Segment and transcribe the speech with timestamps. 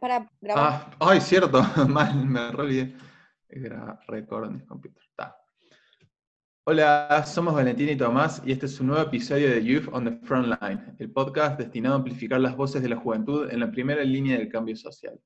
[0.00, 0.64] para grabar.
[0.64, 2.94] Ah, ay, cierto, mal, me olvidé.
[3.48, 5.02] Era record en mi computer.
[6.66, 10.26] Hola, somos Valentín y Tomás y este es un nuevo episodio de Youth on the
[10.26, 14.02] Front Line, el podcast destinado a amplificar las voces de la juventud en la primera
[14.02, 15.20] línea del cambio social.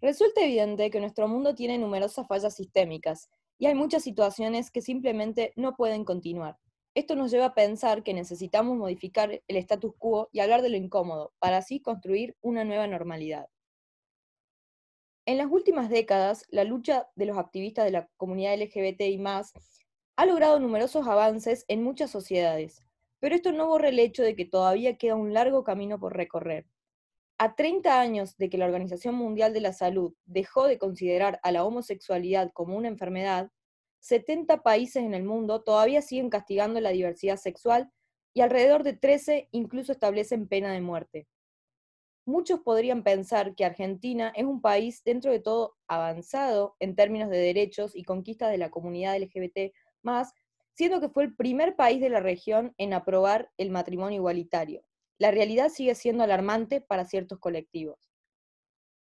[0.00, 5.52] Resulta evidente que nuestro mundo tiene numerosas fallas sistémicas y hay muchas situaciones que simplemente
[5.54, 6.56] no pueden continuar.
[6.94, 10.76] Esto nos lleva a pensar que necesitamos modificar el status quo y hablar de lo
[10.76, 13.46] incómodo, para así construir una nueva normalidad.
[15.28, 19.20] En las últimas décadas, la lucha de los activistas de la comunidad LGBTI
[20.14, 22.84] ha logrado numerosos avances en muchas sociedades,
[23.18, 26.68] pero esto no borra el hecho de que todavía queda un largo camino por recorrer.
[27.38, 31.50] A 30 años de que la Organización Mundial de la Salud dejó de considerar a
[31.50, 33.50] la homosexualidad como una enfermedad,
[33.98, 37.90] 70 países en el mundo todavía siguen castigando la diversidad sexual
[38.32, 41.26] y alrededor de 13 incluso establecen pena de muerte.
[42.26, 47.38] Muchos podrían pensar que Argentina es un país dentro de todo avanzado en términos de
[47.38, 49.72] derechos y conquistas de la comunidad LGBT,
[50.74, 54.82] siendo que fue el primer país de la región en aprobar el matrimonio igualitario.
[55.18, 58.10] La realidad sigue siendo alarmante para ciertos colectivos.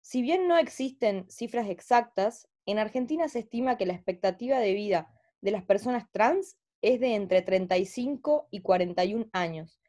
[0.01, 5.13] Si bien no existen cifras exactas, en Argentina se estima que la expectativa de vida
[5.43, 9.82] de las personas trans es de entre 35 y 41 años.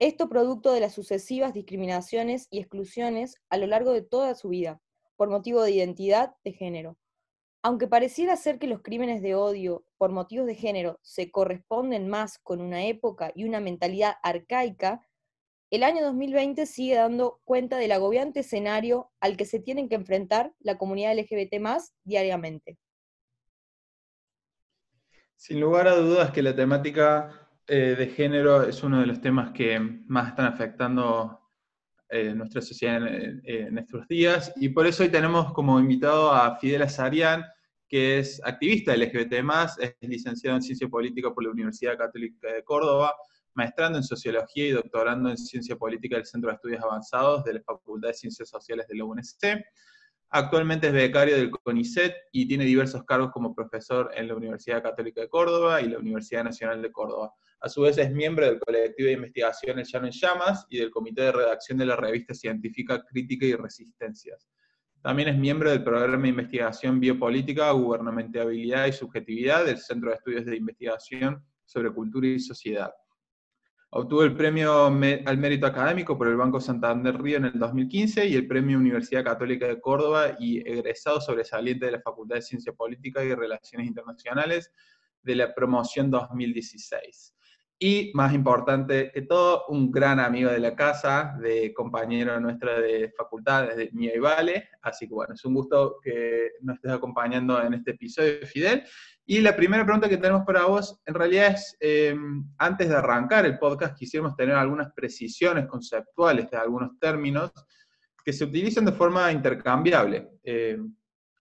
[0.00, 4.80] Esto producto de las sucesivas discriminaciones y exclusiones a lo largo de toda su vida,
[5.16, 6.98] por motivo de identidad de género.
[7.62, 12.38] Aunque pareciera ser que los crímenes de odio por motivos de género se corresponden más
[12.38, 15.06] con una época y una mentalidad arcaica,
[15.70, 20.52] el año 2020 sigue dando cuenta del agobiante escenario al que se tienen que enfrentar
[20.60, 22.78] la comunidad LGBT más diariamente.
[25.36, 29.52] Sin lugar a dudas que la temática eh, de género es uno de los temas
[29.52, 31.40] que más están afectando
[32.08, 36.56] eh, nuestra sociedad en, en, estos días, y por eso hoy tenemos como invitado a
[36.58, 37.44] Fidel Azarian,
[37.88, 39.32] que es activista LGBT+,
[39.78, 43.14] es licenciado en Ciencia Política por la Universidad Católica de Córdoba,
[43.54, 47.60] maestrando en Sociología y doctorando en Ciencia Política del Centro de Estudios Avanzados de la
[47.62, 49.64] Facultad de Ciencias Sociales de la UNSC.
[50.30, 55.20] Actualmente es becario del CONICET y tiene diversos cargos como profesor en la Universidad Católica
[55.20, 57.32] de Córdoba y la Universidad Nacional de Córdoba.
[57.60, 60.90] A su vez es miembro del colectivo de investigación El Llano en Llamas y del
[60.90, 64.48] comité de redacción de la revista científica Crítica y Resistencias.
[65.02, 70.46] También es miembro del programa de investigación Biopolítica, Gubernamentalidad y Subjetividad del Centro de Estudios
[70.46, 72.90] de Investigación sobre Cultura y Sociedad.
[73.96, 78.34] Obtuvo el premio al mérito académico por el Banco Santander Río en el 2015 y
[78.34, 83.22] el premio Universidad Católica de Córdoba y egresado sobresaliente de la Facultad de Ciencia Política
[83.22, 84.72] y Relaciones Internacionales
[85.22, 87.33] de la promoción 2016.
[87.86, 93.12] Y más importante que todo, un gran amigo de la casa, de compañero nuestro de
[93.14, 94.70] facultad desde Mía y Vale.
[94.80, 98.84] Así que bueno, es un gusto que nos estés acompañando en este episodio, Fidel.
[99.26, 103.44] Y la primera pregunta que tenemos para vos, en realidad es, em, antes de arrancar
[103.44, 107.52] el podcast, quisiéramos tener algunas precisiones conceptuales de algunos términos
[108.24, 110.30] que se utilizan de forma intercambiable.
[110.42, 110.90] Em,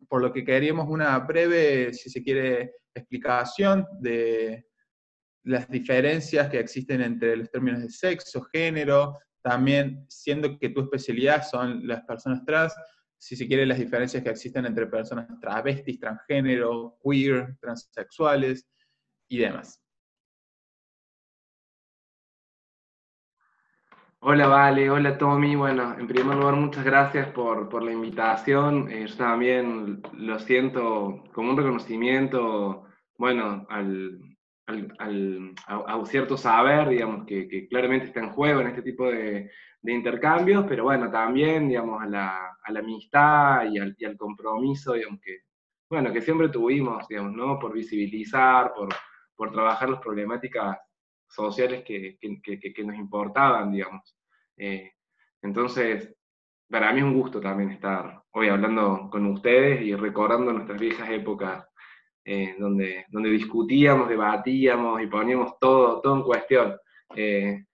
[0.10, 4.66] por lo que queríamos una breve, si se quiere, explicación de
[5.44, 11.44] las diferencias que existen entre los términos de sexo, género, también siendo que tu especialidad
[11.44, 12.74] son las personas trans,
[13.18, 18.68] si se quiere, las diferencias que existen entre personas travestis, transgénero, queer, transexuales
[19.30, 19.82] y demás.
[24.20, 25.56] Hola Vale, hola Tommy.
[25.56, 28.90] Bueno, en primer lugar, muchas gracias por, la invitación.
[28.90, 32.86] Eh, yo también lo siento como un reconocimiento,
[33.18, 34.33] bueno, al,
[34.68, 39.50] a, cierto saber, digamos, que, claramente está en juego en este tipo de,
[39.86, 45.40] intercambios, pero bueno, también, digamos, a la, amistad y al, compromiso, digamos, que,
[45.90, 47.60] bueno, que siempre tuvimos, digamos, ¿no?
[47.60, 48.90] Por visibilizar, por,
[49.36, 50.78] por trabajar las problemáticas
[51.28, 52.18] sociales que,
[52.86, 54.16] nos importaban, digamos.
[54.58, 54.94] Eh,
[55.42, 56.16] entonces,
[56.70, 61.10] para mí es un gusto también estar hoy hablando con ustedes y recordando nuestras viejas
[61.10, 61.68] épocas
[62.26, 66.78] eh, donde, donde discutíamos, debatíamos y poníamos todo, todo en cuestión,
[67.16, 67.66] eh,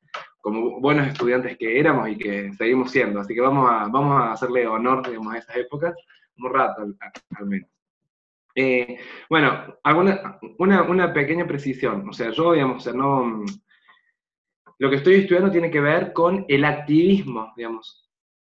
[0.42, 3.20] como buenos estudiantes que éramos y que seguimos siendo.
[3.20, 5.96] Así que vamos a, vamos a hacerle honor digamos, a esas épocas,
[6.38, 7.70] un rato al, menos.
[8.56, 8.98] Eh,
[9.30, 12.10] bueno, alguna, una, una, pequeña precisión.
[12.10, 13.46] O sea, yo, digamos, o no,
[14.80, 18.10] lo que estoy estudiando tiene que ver con el activismo, digamos,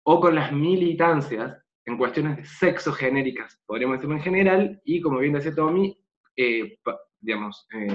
[0.05, 5.19] o con las militancias en cuestiones de sexo genéricas, podríamos decirlo en general, y como
[5.19, 5.97] bien decía Tommy,
[6.37, 6.79] eh,
[7.21, 7.93] digamos, eh,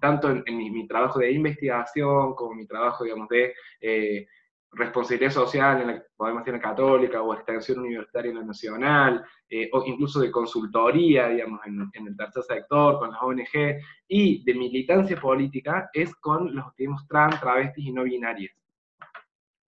[0.00, 4.26] tanto en, mi, trabajo de investigación como mi trabajo, digamos, de, eh,
[4.70, 9.24] responsabilidad social, en la, podemos decir, en la católica, o extensión universitaria en la nacional,
[9.72, 15.18] o incluso de consultoría, digamos, en, el tercer sector, con las ONG, y de militancia
[15.18, 18.57] política, es con los activismos trans, travestis y no binarias.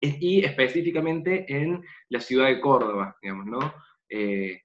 [0.00, 3.74] Y específicamente en la ciudad de Córdoba, digamos, ¿no?
[4.08, 4.60] Eh,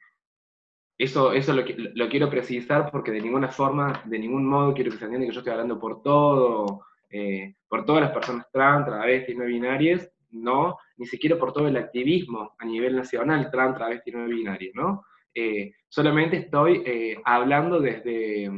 [0.97, 4.97] eso, eso lo, lo, quiero precisar porque de ninguna forma, de ningún modo quiero que
[4.97, 9.37] se entienda que yo estoy hablando por todo, eh, por todas las personas trans, travestis,
[9.37, 14.25] no binarias, no, ni siquiera por todo el activismo a nivel nacional trans, travesti, no
[14.25, 15.03] binario, ¿no?
[15.33, 18.49] Eh, solamente estoy eh, hablando desde,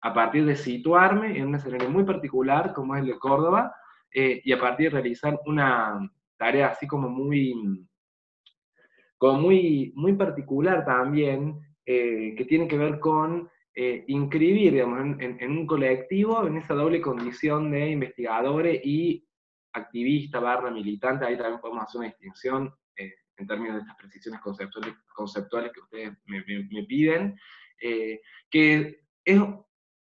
[0.00, 3.74] a partir de situarme en un escenario muy particular como es el de Córdoba,
[4.12, 7.86] y a partir de realizar una tarea así como muy,
[9.18, 13.48] como muy, muy particular también, que tiene que ver con
[13.78, 19.22] eh, inscribir digamos, en, un colectivo en esa doble condición de investigadores y
[19.74, 24.40] activista barra militante, ahí también podemos hacer una distinción eh, en términos de estas precisiones
[24.40, 26.42] conceptuales, conceptuales que ustedes me,
[26.84, 27.38] piden,
[27.82, 29.42] eh, que es,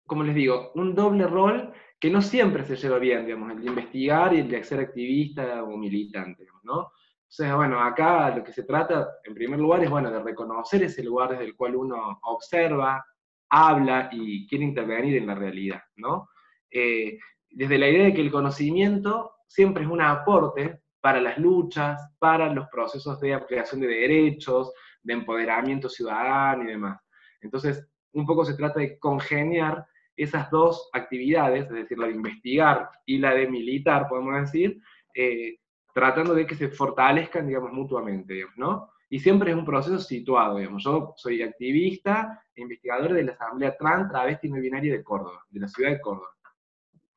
[0.06, 3.68] como les digo, un doble rol que no siempre se lleva bien, digamos, el de
[3.68, 6.92] investigar y el de ser activista o militante, ¿no?
[7.24, 11.04] Entonces, bueno, acá lo que se trata, en primer lugar, es, bueno, de reconocer ese
[11.04, 13.04] lugar desde el cual uno observa,
[13.50, 16.30] habla y quiere intervenir en la realidad, ¿no?
[16.70, 17.18] Eh,
[17.50, 22.52] desde la idea de que el conocimiento siempre es un aporte para las luchas, para
[22.52, 27.00] los procesos de ampliación de derechos, de empoderamiento ciudadano y demás.
[27.42, 32.90] Entonces, un poco se trata de congeniar esas dos actividades, es decir, la de investigar
[33.06, 34.80] y la de militar, podemos decir,
[35.14, 35.58] eh,
[35.94, 38.90] tratando de que se fortalezcan, digamos, mutuamente, ¿no?
[39.10, 40.84] y siempre es un proceso situado, digamos.
[40.84, 45.60] Yo soy activista e investigador de la Asamblea Trans, Travesti No Binaria de Córdoba, de
[45.60, 46.32] la ciudad de Córdoba.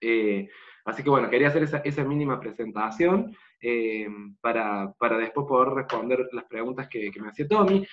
[0.00, 0.48] Eh,
[0.84, 4.06] así que bueno, quería hacer esa, esa mínima presentación eh,
[4.40, 7.86] para, para, después poder responder las preguntas que, que me hacía Tommy.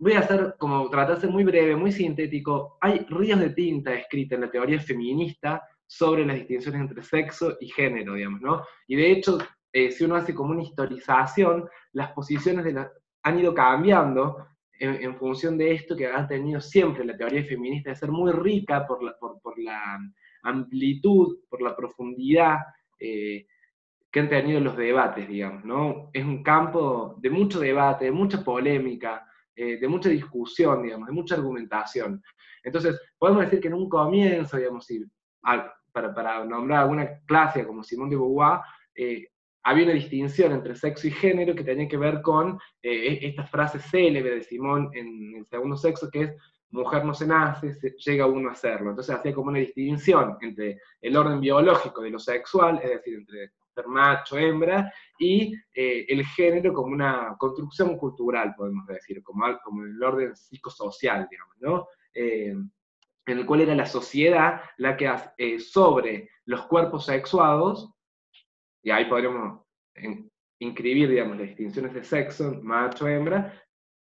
[0.00, 2.78] Voy a hacer, como tratar de ser muy breve, muy sintético.
[2.80, 7.68] Hay ríos de tinta escrita en la teoría feminista sobre las distinciones entre sexo y
[7.68, 8.62] género, digamos, ¿no?
[8.86, 9.38] Y de hecho,
[9.72, 12.92] eh, si uno hace como una historización, las posiciones de la,
[13.22, 14.46] han ido cambiando
[14.80, 18.86] en, función de esto que ha tenido siempre la teoría feminista de ser muy rica
[18.86, 19.98] por la, por, la
[20.42, 22.58] amplitud, por la profundidad
[23.00, 23.46] eh,
[24.10, 26.10] que han tenido los debates, digamos, ¿no?
[26.12, 29.26] Es un campo de mucho debate, de mucha polémica,
[29.60, 32.22] eh, de mucha discusión, digamos, de mucha argumentación.
[32.62, 34.86] Entonces, podemos decir que en un comienzo, digamos,
[35.40, 38.60] para, para, nombrar alguna clase como Simón de Beauvoir,
[38.94, 39.26] eh,
[39.64, 43.80] había una distinción entre sexo y género que tenía que ver con eh, esta frase
[43.80, 46.36] célebre de Simón en el segundo sexo, que es
[46.70, 47.76] mujer no se nace,
[48.06, 48.90] llega uno a serlo.
[48.90, 53.54] Entonces hacía como una distinción entre el orden biológico de lo sexual, es decir, entre
[53.86, 60.34] macho, hembra, y eh, el género como una construcción cultural, podemos decir, como, el orden
[60.34, 61.28] psicosocial,
[61.60, 61.86] ¿no?
[62.14, 62.54] Eh,
[63.26, 67.92] en el cual era la sociedad la que sobre los cuerpos sexuados
[68.82, 69.60] y ahí podríamos
[70.58, 73.52] inscribir, digamos, las distinciones de sexo, macho, hembra,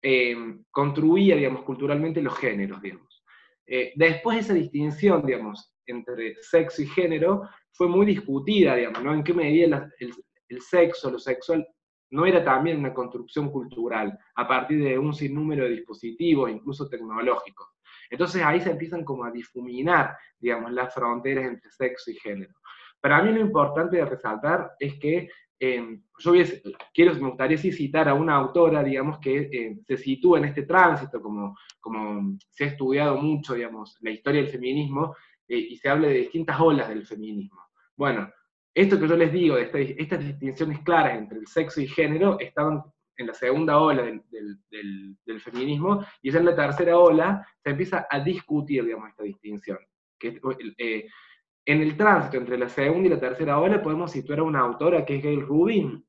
[0.01, 0.35] eh,
[0.71, 3.23] construía, digamos, culturalmente los géneros, digamos.
[3.65, 9.13] Eh, después esa distinción, digamos, entre sexo y género fue muy discutida, digamos, ¿no?
[9.13, 10.13] En qué medida el,
[10.49, 11.67] el, sexo, lo sexual,
[12.11, 17.67] no era también una construcción cultural, a partir de un sinnúmero de dispositivos, incluso tecnológicos.
[18.11, 22.53] Entonces ahí se empiezan como a difuminar, digamos, las fronteras entre sexo y género.
[22.99, 26.33] Para mí lo importante de resaltar es que em, yo
[26.93, 31.21] quiero, me gustaría citar a una autora, digamos, que em, se sitúa en este tránsito,
[31.21, 35.15] como, como se ha estudiado mucho, digamos, la historia del feminismo,
[35.51, 37.61] eh, y se habla de distintas olas del feminismo.
[37.97, 38.31] Bueno,
[38.73, 42.81] esto que yo les digo, estas distinciones claras entre el sexo y género, estaban
[43.17, 48.21] en la segunda ola del, feminismo, y ya en la tercera ola se empieza a
[48.21, 49.77] discutir, digamos, esta distinción.
[50.17, 50.39] Que,
[50.77, 51.09] eh,
[51.65, 55.05] en el tránsito entre la segunda y la tercera ola podemos situar a una autora
[55.05, 56.05] que es Gail Rubin,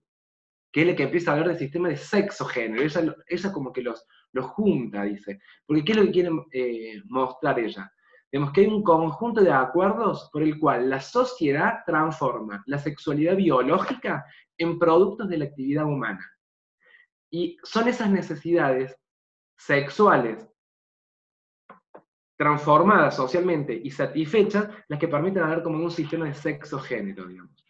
[0.71, 2.83] que es la que empieza a hablar del sistema de sexo-género.
[3.27, 5.41] Ella, como que los, los junta, dice.
[5.67, 7.93] Porque ¿qué es lo que quiere eh, mostrar ella?
[8.33, 13.37] Vemos que hay un conjunto de acuerdos por el cual la sociedad transforma la sexualidad
[13.37, 14.25] biológica
[14.57, 16.27] en productos de la actividad humana.
[17.31, 18.97] Y son esas necesidades
[19.59, 20.49] sexuales
[22.39, 27.63] transformadas socialmente y satisfechas las que permiten hablar como un sistema de sexo-género, digamos.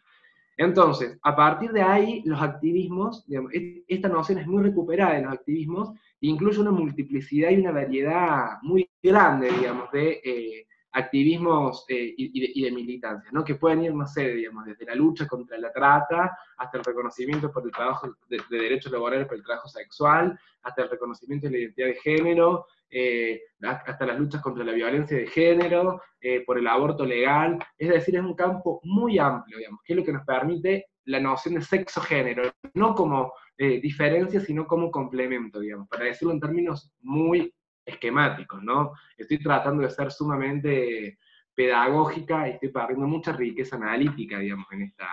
[0.56, 3.52] Entonces, a partir de ahí, los activismos, digamos,
[3.88, 5.90] esta noción es muy recuperada en los activismos,
[6.20, 12.62] e incluye una multiplicidad y una variedad muy grande, digamos, de, eh, activismos eh, y,
[12.62, 13.42] de, militancia, ¿no?
[13.44, 17.50] que pueden ir, no sé, digamos, desde la lucha contra la trata hasta el reconocimiento
[17.50, 21.58] por el trabajo de, derechos laborales por el trabajo sexual, hasta el reconocimiento de la
[21.58, 26.66] identidad de género, eh, hasta las luchas contra la violencia de género, eh, por el
[26.66, 30.26] aborto legal, es decir, es un campo muy amplio, digamos, que es lo que nos
[30.26, 36.40] permite la noción de sexo-género, no como diferencia, sino como complemento, digamos, para decirlo en
[36.40, 38.92] términos muy esquemáticos, ¿no?
[39.16, 41.18] Estoy tratando de ser sumamente
[41.54, 45.08] pedagógica y estoy perdiendo mucha riqueza analítica, digamos, en esta,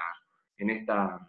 [0.58, 1.20] en esta,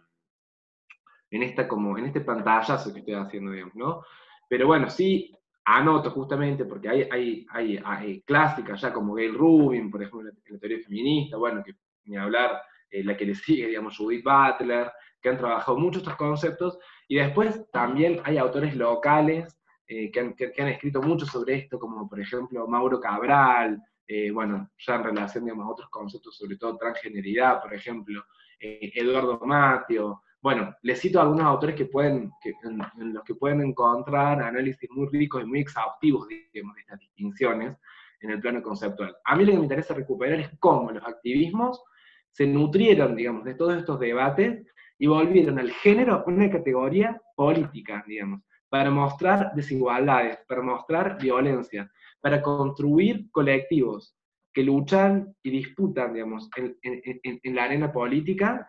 [1.29, 4.03] en esta como, en este pantallazo que estoy haciendo, digamos, ¿no?
[4.47, 10.01] Pero bueno, sí anoto justamente, porque hay, hay, hay, clásicas ya como Gail Rubin, por
[10.01, 13.97] ejemplo, en la teoría feminista, bueno, que ni hablar, eh, la que le sigue, digamos,
[13.97, 19.60] Judith Butler, que han trabajado mucho estos conceptos, y después también hay autores locales
[19.93, 24.95] eh, que, han, escrito mucho sobre esto, como por ejemplo Mauro Cabral, eh, bueno, ya
[24.95, 28.23] en relación digamos, a otros conceptos, sobre todo transgeneridad, por ejemplo,
[28.57, 30.23] eh, Eduardo Matio.
[30.41, 32.31] Bueno, les cito algunos autores que pueden,
[32.63, 37.75] en, los que pueden encontrar análisis muy ricos y muy exhaustivos digamos, de estas distinciones
[38.21, 39.17] en el plano conceptual.
[39.25, 41.83] A mí lo que me interesa recuperar es cómo los activismos
[42.29, 44.65] se nutrieron, digamos, de todos estos debates
[44.97, 48.41] y volvieron al género una categoría política, digamos
[48.71, 54.15] para mostrar desigualdades, para mostrar violencia, para construir colectivos
[54.53, 58.65] que luchan y disputan, digamos, en, la arena política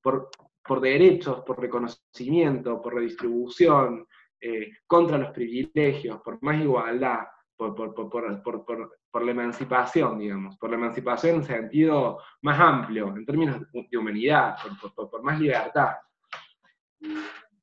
[0.00, 0.30] por,
[0.64, 4.06] por, derechos, por reconocimiento, por redistribución,
[4.40, 11.36] eh, contra los privilegios, por más igualdad, por, por, la emancipación, digamos, por la emancipación
[11.36, 14.56] en sentido más amplio, en términos de humanidad,
[14.96, 15.96] por, más libertad.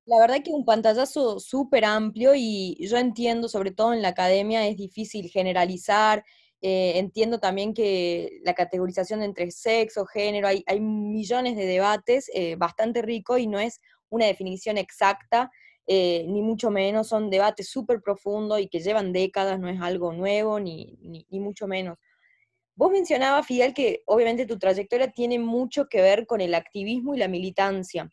[0.10, 4.66] La verdad que un pantallazo súper amplio y yo entiendo, sobre todo en la academia,
[4.68, 6.26] es difícil generalizar.
[6.62, 13.04] Eh, entiendo también que la categorización entre sexo, género, hay, millones de debates, eh, bastante
[13.04, 15.52] rico y no es una definición exacta,
[15.86, 20.12] eh, ni mucho menos, son debates súper profundos y que llevan décadas, no es algo
[20.12, 20.98] nuevo, ni,
[21.30, 22.00] ni mucho menos.
[22.76, 27.20] Vos mencionabas, Fidel, que obviamente tu trayectoria tiene mucho que ver con el activismo y
[27.20, 28.10] la militancia.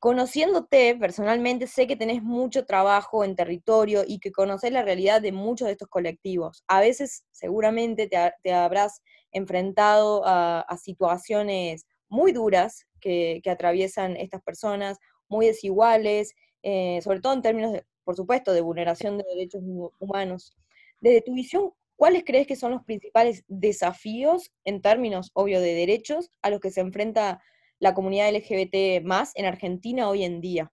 [0.00, 5.32] Conociéndote personalmente, sé que tenés mucho trabajo en territorio y que conoces la realidad de
[5.32, 6.62] muchos de estos colectivos.
[6.68, 9.02] A veces, seguramente, te, habrás
[9.32, 17.42] enfrentado a, situaciones muy duras que, atraviesan estas personas, muy desiguales, eh, sobre todo en
[17.42, 19.62] términos, por supuesto, de vulneración de derechos
[19.98, 20.56] humanos.
[21.00, 26.30] Desde tu visión, ¿cuáles crees que son los principales desafíos en términos, obvio, de derechos
[26.40, 27.42] a los que se enfrenta
[27.80, 30.72] la comunidad LGBT más en Argentina hoy en día?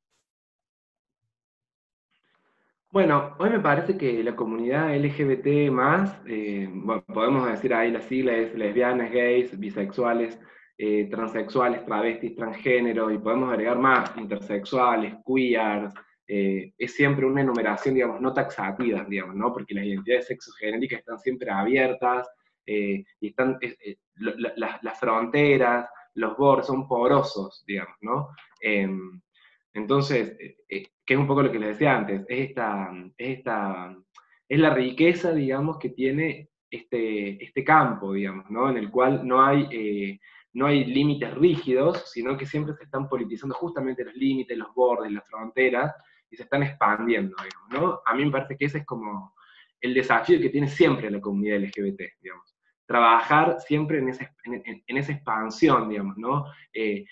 [2.95, 6.69] Bueno, hoy me parece que la comunidad LGBT más, eh,
[7.13, 10.39] podemos decir ahí las siglas lesbianas, gays, bisexuales,
[10.77, 15.93] eh, transexuales, travestis, transgénero, y podemos agregar más, intersexuales, queers,
[16.25, 19.51] eh, es siempre una enumeración, digamos, no taxativa, digamos, ¿no?
[19.51, 22.29] Porque las identidades sexogenéricas están siempre abiertas,
[22.65, 23.59] y están
[24.15, 28.29] las fronteras, los bordes son porosos, digamos, ¿no?
[28.59, 29.21] Em,
[29.73, 33.37] entonces, eh, eh, que es un poco lo que les decía antes, es esta, es
[33.37, 33.95] esta,
[34.47, 38.69] es la riqueza, digamos, que tiene este, este campo, digamos, ¿no?
[38.69, 40.19] En el cual no hay, eh,
[40.53, 45.11] no hay límites rígidos, sino que siempre se están politizando justamente los límites, los bordes,
[45.11, 45.93] las fronteras,
[46.29, 48.01] y se están expandiendo, digamos, ¿no?
[48.05, 49.35] A mí me parece que ese es como
[49.81, 52.54] el desafío que tiene siempre la comunidad LGBT, digamos
[52.85, 54.11] trabajar siempre en,
[54.87, 56.45] en, esa expansión, digamos, ¿no?
[56.73, 57.05] Eh,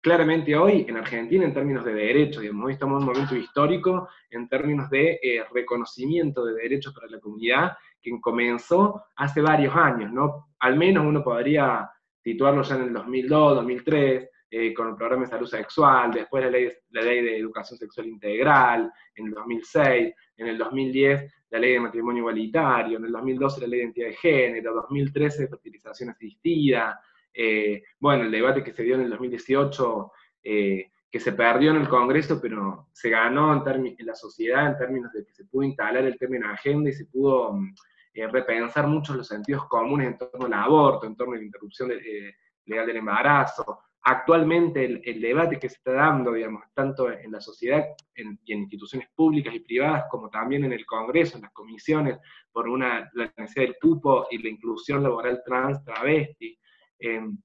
[0.00, 4.48] claramente hoy en Argentina, en términos de derechos, digamos, estamos en un momento histórico en
[4.48, 10.48] términos de eh, reconocimiento de derechos para la comunidad, que comenzó hace varios años, ¿no?
[10.60, 11.90] Al menos uno podría
[12.22, 16.50] situarlo ya en el 2002, 2003, eh, con el programa de salud sexual, después la
[16.50, 21.74] ley, la ley de educación sexual integral, en el 2006, en el 2010 la ley
[21.74, 27.00] de matrimonio igualitario, en el 2012 la ley de identidad de género, 2013 fertilización asistida,
[27.32, 31.76] eh, bueno, el debate que se dio en el 2018, eh, que se perdió en
[31.76, 35.62] el Congreso, pero se ganó en, en, la sociedad en términos de que se pudo
[35.62, 37.74] instalar el término agenda y se pudo mm,
[38.32, 41.92] repensar muchos los sentidos comunes en torno al aborto, en torno a la interrupción
[42.66, 47.84] legal del embarazo, actualmente el, debate que se está dando, digamos, tanto en la sociedad
[48.14, 52.18] y en instituciones públicas y privadas, como también en el Congreso, en las comisiones,
[52.52, 56.58] por una, la necesidad del cupo y la inclusión laboral trans, travesti.
[56.98, 57.38] Em,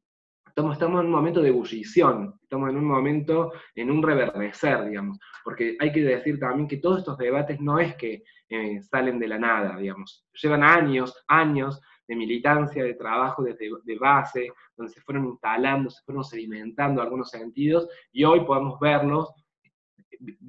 [0.48, 5.20] estamos, estamos en un momento de ebullición, estamos en un momento, en un reverdecer, digamos,
[5.44, 9.28] porque hay que decir también que todos estos debates no es que eh, salen de
[9.28, 11.82] la nada, digamos, llevan años, años
[12.14, 17.88] militancia, de trabajo desde de base, donde se fueron instalando, se fueron sedimentando algunos sentidos,
[18.12, 19.34] y hoy podemos verlos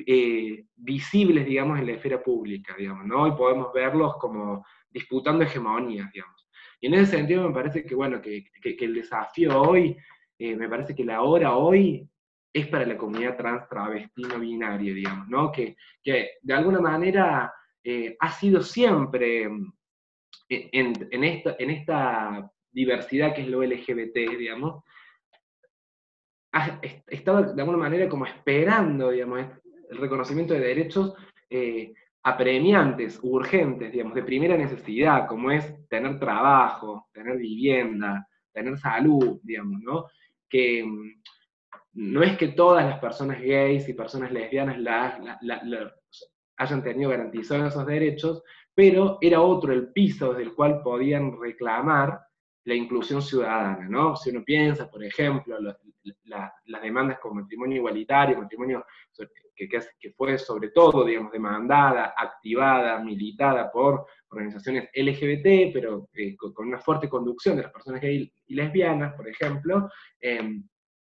[0.07, 3.23] eh, visibles, digamos, en la esfera pública, digamos, ¿no?
[3.23, 6.49] Hoy podemos verlos como disputando hegemonías, digamos.
[6.81, 9.97] Y en ese sentido me parece que, bueno, que, el desafío hoy,
[10.39, 12.09] eh, me parece que la hora hoy
[12.53, 15.53] es para la comunidad trans travesti no binaria, digamos, ¿no?
[15.53, 17.53] Que, que de alguna manera
[17.85, 19.49] eh, ha sido siempre
[20.49, 21.25] en,
[21.71, 24.85] esta, diversidad que es lo LGBT, digamos,
[27.07, 29.47] estaba de alguna manera como esperando, digamos,
[29.90, 31.14] el reconocimiento de derechos
[31.49, 39.38] eh, apremiantes, urgentes, digamos, de primera necesidad, como es tener trabajo, tener vivienda, tener salud,
[39.43, 40.07] digamos, ¿no?
[40.49, 41.23] Que mm,
[41.93, 44.78] no es que todas las personas gays y personas lesbianas
[46.57, 48.43] hayan tenido garantizados esos derechos,
[48.75, 52.21] pero era otro el piso desde el cual podían reclamar
[52.65, 54.17] la inclusión ciudadana, ¿no?
[54.17, 55.57] Si uno piensa, por ejemplo,
[56.25, 58.85] las demandas como matrimonio igualitario, matrimonio
[59.57, 66.79] que, fue sobre todo, digamos, demandada, activada, militada por organizaciones LGBT, pero eh, con, una
[66.79, 69.89] fuerte conducción de las personas gay y lesbianas, por ejemplo,
[70.21, 70.63] em,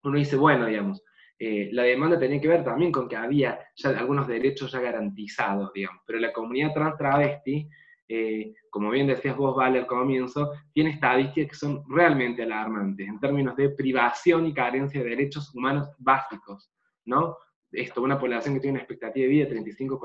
[0.03, 1.03] uno dice, bueno, digamos,
[1.41, 5.73] eh, la demanda tenía que ver también con que había ya algunos derechos ya garantizados,
[5.73, 7.69] digamos, pero la comunidad trans travesti
[8.13, 13.21] eh, como bien decías vos, Vale, al comienzo, tiene estadísticas que son realmente alarmantes en
[13.21, 16.73] términos de privación y carencia de derechos humanos básicos,
[17.05, 17.37] ¿no?
[17.71, 20.01] Esto, una población que tiene una expectativa de vida de 35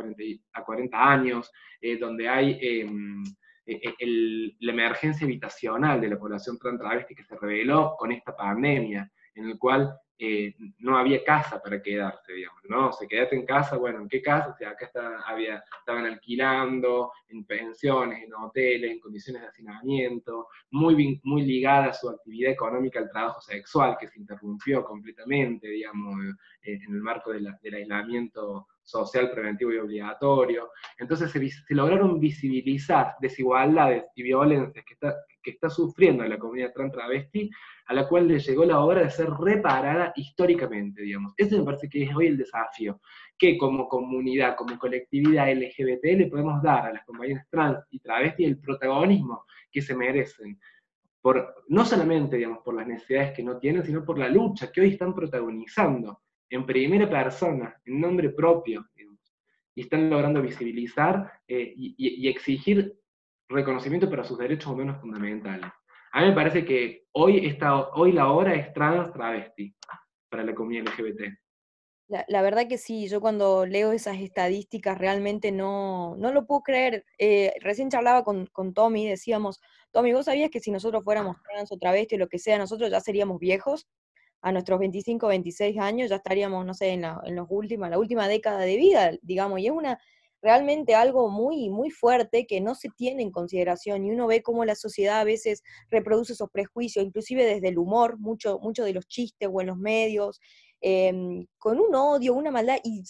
[0.54, 1.52] a 40 años,
[1.82, 3.24] eh, donde hay em,
[3.66, 8.36] e, e, la emergencia habitacional de la población trans travesti que se reveló con esta
[8.36, 12.94] pandemia, en el cual eh, no había casa para quedarse, digamos, ¿no?
[12.94, 14.50] Se quedaste en casa, bueno, ¿en qué casa?
[14.50, 14.90] O sea, acá
[15.28, 21.94] había, estaban alquilando, en pensiones, en hoteles, en condiciones de hacinamiento, muy, muy ligada a
[21.94, 26.16] su actividad económica al trabajo sexual, que se interrumpió completamente, digamos,
[26.62, 30.70] eh, en el marco del aislamiento social preventivo y obligatorio.
[30.98, 36.94] Entonces se, lograron visibilizar desigualdades y violencias que está, que está sufriendo la comunidad trans
[36.94, 37.50] travesti
[37.86, 41.34] a la cual le llegó la hora de ser reparada históricamente, digamos.
[41.38, 43.00] Ese me parece que es hoy el desafío,
[43.38, 48.48] que como comunidad, como colectividad LGBT le podemos dar a las compañeras trans y travestis
[48.48, 50.60] el protagonismo que se merecen,
[51.22, 54.82] por, no solamente, digamos, por las necesidades que no tienen, sino por la lucha que
[54.82, 58.86] hoy están protagonizando en primera persona, en nombre propio,
[59.78, 62.96] y están logrando visibilizar eh, y exigir
[63.50, 65.70] reconocimiento para sus derechos humanos fundamentales.
[66.16, 69.76] A mí me parece que hoy, está, hoy la hora es trans travesti
[70.30, 71.24] para la comunidad LGBT.
[72.08, 77.04] La, verdad que sí, yo cuando leo esas estadísticas realmente no, no lo puedo creer.
[77.18, 79.60] Eh, recién charlaba con, con Tommy, decíamos,
[79.92, 82.90] Tommy, ¿vos sabías que si nosotros fuéramos trans o travesti o lo que sea, nosotros
[82.90, 83.86] ya seríamos viejos?
[84.42, 88.00] A nuestros 25, 26 años ya estaríamos, no sé, en la, en los últimos, la
[88.00, 90.00] última década de vida, digamos, y es una,
[90.46, 94.64] realmente algo muy, muy fuerte que no se tiene en consideración y uno ve cómo
[94.64, 99.08] la sociedad a veces reproduce esos prejuicios, inclusive desde el humor, mucho, mucho de los
[99.08, 100.40] chistes o en los medios,
[100.82, 103.02] em, con un odio, una maldad y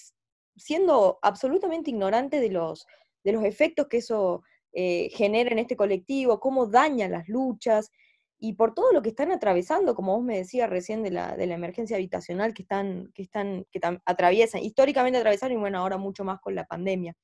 [0.55, 2.85] siendo absolutamente ignorante de los,
[3.25, 7.91] de los efectos que eso eh, genera en este colectivo, cómo daña las luchas
[8.39, 11.47] y por todo lo que están atravesando, como vos me decías recién de la, de
[11.47, 16.23] la emergencia habitacional que están, que están, que atraviesan, históricamente atravesaron y bueno, ahora mucho
[16.23, 17.15] más con la pandemia.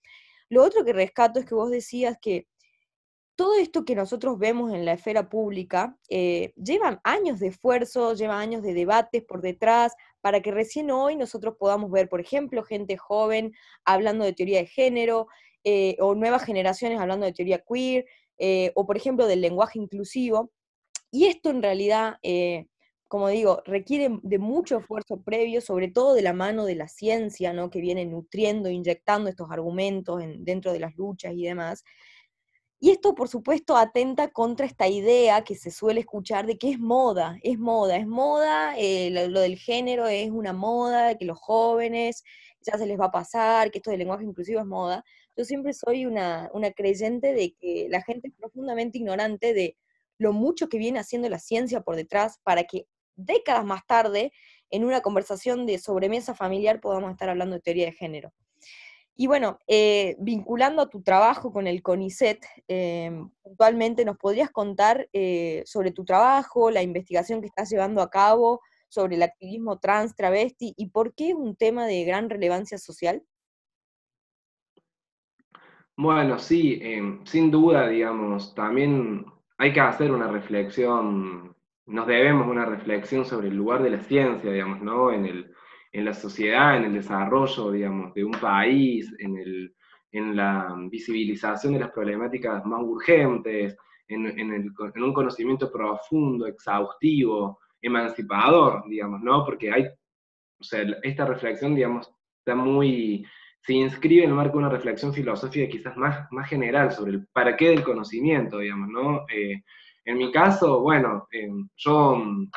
[0.50, 2.47] Lo otro que rescato es que vos decías que
[3.36, 8.39] todo esto que nosotros vemos en la esfera pública eh, lleva años de esfuerzo, lleva
[8.39, 12.97] años de debates por detrás, para que recién hoy nosotros podamos ver, por ejemplo, gente
[12.97, 15.28] joven hablando de teoría de género,
[15.63, 18.06] eh, o nuevas generaciones hablando de teoría queer,
[18.38, 20.52] eh, o por ejemplo del lenguaje inclusivo.
[21.12, 22.67] Y esto en realidad, eh,
[23.08, 27.52] como digo, requiere de mucho esfuerzo previo, sobre todo de la mano de la ciencia,
[27.52, 27.69] ¿no?
[27.69, 31.84] que viene nutriendo, inyectando estos argumentos dentro de las luchas y demás.
[32.84, 36.80] Y esto, por supuesto, atenta contra esta idea que se suele escuchar de que es
[36.80, 42.24] moda, es moda, es moda, eh, lo, del género es una moda, que los jóvenes
[42.62, 45.04] ya se les va a pasar, que esto del lenguaje inclusivo es moda.
[45.38, 49.78] Yo siempre soy una, una creyente de que la gente es profundamente ignorante de
[50.21, 54.31] lo mucho que viene haciendo la ciencia por detrás para que décadas más tarde,
[54.69, 58.31] en una conversación de sobremesa familiar, podamos estar hablando de teoría de género.
[59.15, 65.10] Y bueno, eh, vinculando a tu trabajo con el CONICET, eh, puntualmente nos podrías contar
[65.12, 70.15] eh, sobre tu trabajo, la investigación que estás llevando a cabo sobre el activismo trans,
[70.15, 73.23] travesti y por qué es un tema de gran relevancia social.
[75.97, 76.81] Bueno, sí,
[77.25, 79.25] sin duda, digamos, también
[79.62, 84.52] hay que hacer una reflexión, nos debemos una reflexión sobre el lugar de la ciencia,
[84.52, 85.12] digamos, ¿no?
[85.12, 85.54] En, el,
[85.91, 89.76] en la sociedad, en el desarrollo, digamos, de un país, en, el,
[90.13, 96.47] en la visibilización de las problemáticas más urgentes, en, en, el, en un conocimiento profundo,
[96.47, 99.45] exhaustivo, emancipador, digamos, ¿no?
[99.45, 99.86] Porque hay,
[100.60, 103.24] o sea, esta reflexión, digamos, está muy,
[103.62, 107.28] se inscribe en el marco de una reflexión filosófica quizás más, más general sobre el
[107.28, 109.26] para qué del conocimiento, digamos, ¿no?
[109.34, 109.63] Eh,
[110.06, 112.50] en mi caso, bueno, eh, yo mm,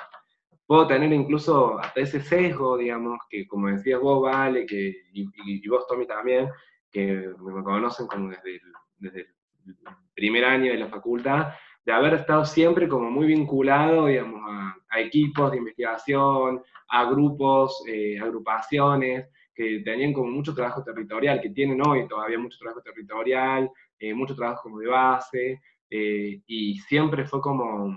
[0.67, 5.87] puedo tener incluso hasta ese sesgo, digamos, que como decías vos, Vale, que, y, vos,
[5.87, 6.49] Tommy, también,
[6.91, 8.63] que me conocen como desde el,
[8.99, 9.27] desde
[10.15, 11.53] primer año de la facultad,
[11.85, 18.17] de haber estado siempre como muy vinculado, digamos, a, equipos de investigación, a grupos, eh,
[18.21, 24.13] agrupaciones, que tenían como mucho trabajo territorial, que tienen hoy todavía mucho trabajo territorial, eh,
[24.13, 27.97] mucho trabajo como de base, eh, y siempre fue como,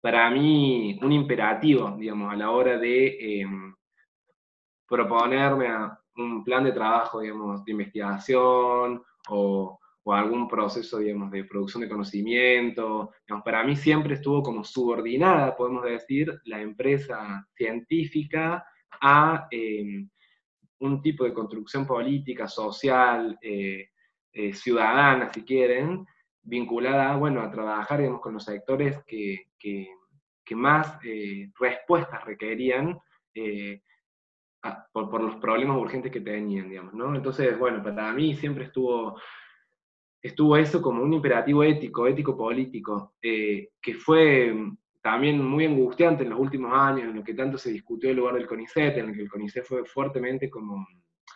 [0.00, 3.74] para mí, un imperativo, digamos, a la hora de em,
[4.86, 5.68] proponerme
[6.16, 11.88] un plan de trabajo, digamos, de investigación o, o, algún proceso, digamos, de producción de
[11.88, 13.12] conocimiento.
[13.44, 18.64] para mí siempre estuvo como subordinada, podemos decir, la empresa científica
[19.00, 20.08] a em,
[20.80, 23.90] un tipo de construcción política, social, eh,
[24.32, 26.06] eh, ciudadana, si quieren,
[26.42, 29.88] vinculada bueno, a trabajar digamos, con los sectores que, que,
[30.54, 32.98] más eh, respuestas requerían
[34.92, 37.14] por, por, los problemas urgentes que tenían, digamos, ¿no?
[37.14, 39.18] Entonces, bueno, para mí siempre estuvo,
[40.22, 44.54] estuvo eso como un imperativo ético, ético-político, que fue
[45.04, 48.36] también muy angustiante en los últimos años, en lo que tanto se discutió el lugar
[48.36, 50.86] del CONICET, en el que el CONICET fue fuertemente como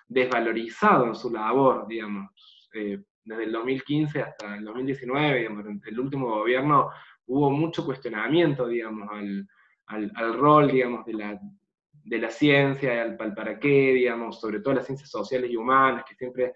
[0.09, 2.31] desvalorizado en su labor, digamos,
[2.72, 6.88] eh, desde el 2015 hasta el 2019, digamos, el último gobierno
[7.26, 9.46] hubo mucho cuestionamiento, digamos, al,
[9.88, 11.38] al, al rol, digamos, de la,
[11.92, 16.04] de la ciencia, al, al, para qué, digamos, sobre todo las ciencias sociales y humanas,
[16.09, 16.54] que siempre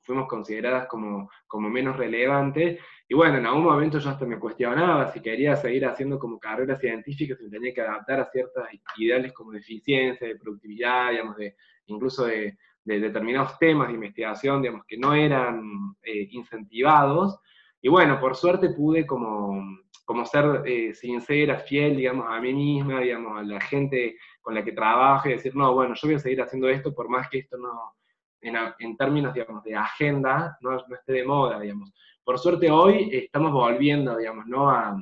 [0.00, 5.12] fuimos consideradas como, como menos relevantes, y bueno, en algún momento yo hasta me cuestionaba
[5.12, 8.64] si quería seguir haciendo como carrera científica, si tenía que adaptar a ciertos
[8.96, 11.54] ideales como de eficiencia, de productividad, digamos, de,
[11.86, 17.38] incluso de, determinados temas de investigación, digamos, que no eran eh, incentivados.
[17.80, 19.62] Y bueno, por suerte pude como,
[20.04, 24.64] como ser eh, sincera, fiel, digamos, a mí misma, digamos, a la gente con la
[24.64, 27.38] que trabajo y decir, no, bueno, yo voy a seguir haciendo esto por más que
[27.38, 27.94] esto no,
[28.40, 31.92] en, en términos, digamos, de agenda, no, no esté de moda, digamos
[32.26, 34.68] por suerte hoy estamos volviendo, digamos, ¿no?
[34.68, 35.00] a,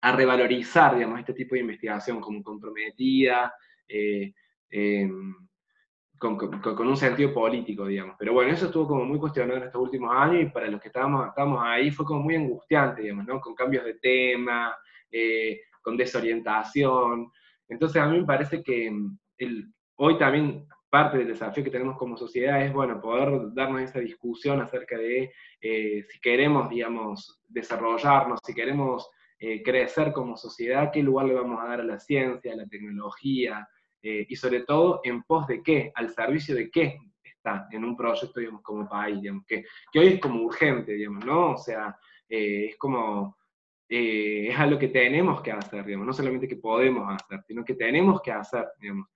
[0.00, 3.52] revalorizar, digamos, este tipo de investigación como comprometida,
[3.86, 4.32] eh,
[4.70, 5.34] em,
[6.16, 6.38] con,
[6.88, 8.16] un sentido político, digamos.
[8.18, 10.88] Pero bueno, eso estuvo como muy cuestionado en estos últimos años y para los que
[10.88, 11.30] estábamos,
[11.62, 13.38] ahí fue como muy angustiante, digamos, ¿no?
[13.38, 14.74] Con cambios de tema,
[15.10, 17.30] eh, con desorientación.
[17.68, 19.18] Entonces a mí me parece que em,
[19.96, 24.60] hoy también parte del desafío que tenemos como sociedad es, bueno, poder darnos esa discusión
[24.60, 31.26] acerca de eh, si queremos, digamos, desarrollarnos, si queremos eh, crecer como sociedad, qué lugar
[31.26, 33.66] le vamos a dar a la ciencia, a la tecnología,
[34.02, 37.96] eh, y sobre todo en pos de qué, al servicio de qué está en un
[37.96, 41.52] proyecto, como país, digamos, que, que hoy es como urgente, digamos, ¿no?
[41.52, 41.96] O sea,
[42.28, 43.36] es como...
[43.88, 48.20] es algo que tenemos que hacer, digamos, no solamente que podemos hacer, sino que tenemos
[48.20, 49.08] que hacer, digamos.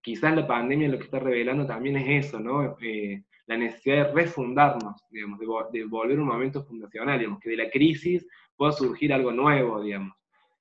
[0.00, 2.76] Quizás la pandemia lo que está revelando también es eso, ¿no?
[2.80, 5.38] Eh, la necesidad de refundarnos, digamos,
[5.72, 9.82] de, volver a un momento fundacional, digamos, que de la crisis pueda surgir algo nuevo,
[9.82, 10.14] digamos.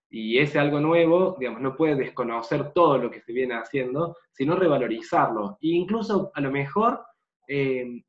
[0.10, 4.56] Y ese algo nuevo, digamos, no puede desconocer todo lo que se viene haciendo, sino
[4.56, 5.58] revalorizarlo.
[5.62, 7.02] E incluso, a lo mejor,
[7.48, 8.04] eh,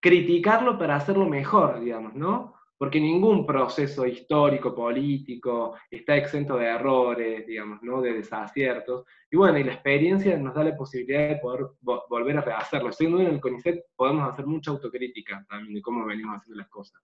[0.00, 2.54] criticarlo para hacerlo mejor, digamos, ¿no?
[2.82, 8.02] Porque ningún proceso histórico, político, está exento de errores, digamos, ¿no?
[8.02, 9.06] de desaciertos.
[9.30, 12.90] Y bueno, y la experiencia nos da la posibilidad de poder volver a rehacerlo.
[12.90, 17.00] Siendo en el CONICET podemos hacer mucha autocrítica también de cómo venimos haciendo las cosas.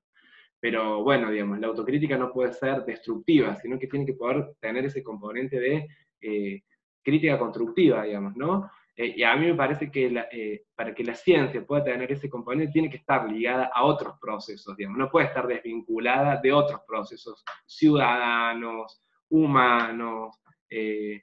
[0.59, 4.85] Pero bueno, digamos, la autocrítica no puede ser destructiva, sino que tiene que poder tener
[4.85, 5.87] ese componente de
[6.21, 6.63] eh,
[7.05, 8.69] crítica constructiva, digamos, ¿no?
[9.01, 12.29] Eh, y a mí me parece que eh, para que la ciencia pueda tener ese
[12.29, 16.81] componente tiene que estar ligada a otros procesos, digamos, no puede estar desvinculada de otros
[16.85, 21.23] procesos ciudadanos, humanos, eh,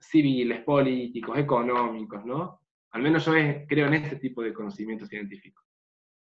[0.00, 2.62] civiles, políticos, económicos, ¿no?
[2.92, 3.32] Al menos yo
[3.68, 5.62] creo en ese tipo de conocimiento científico,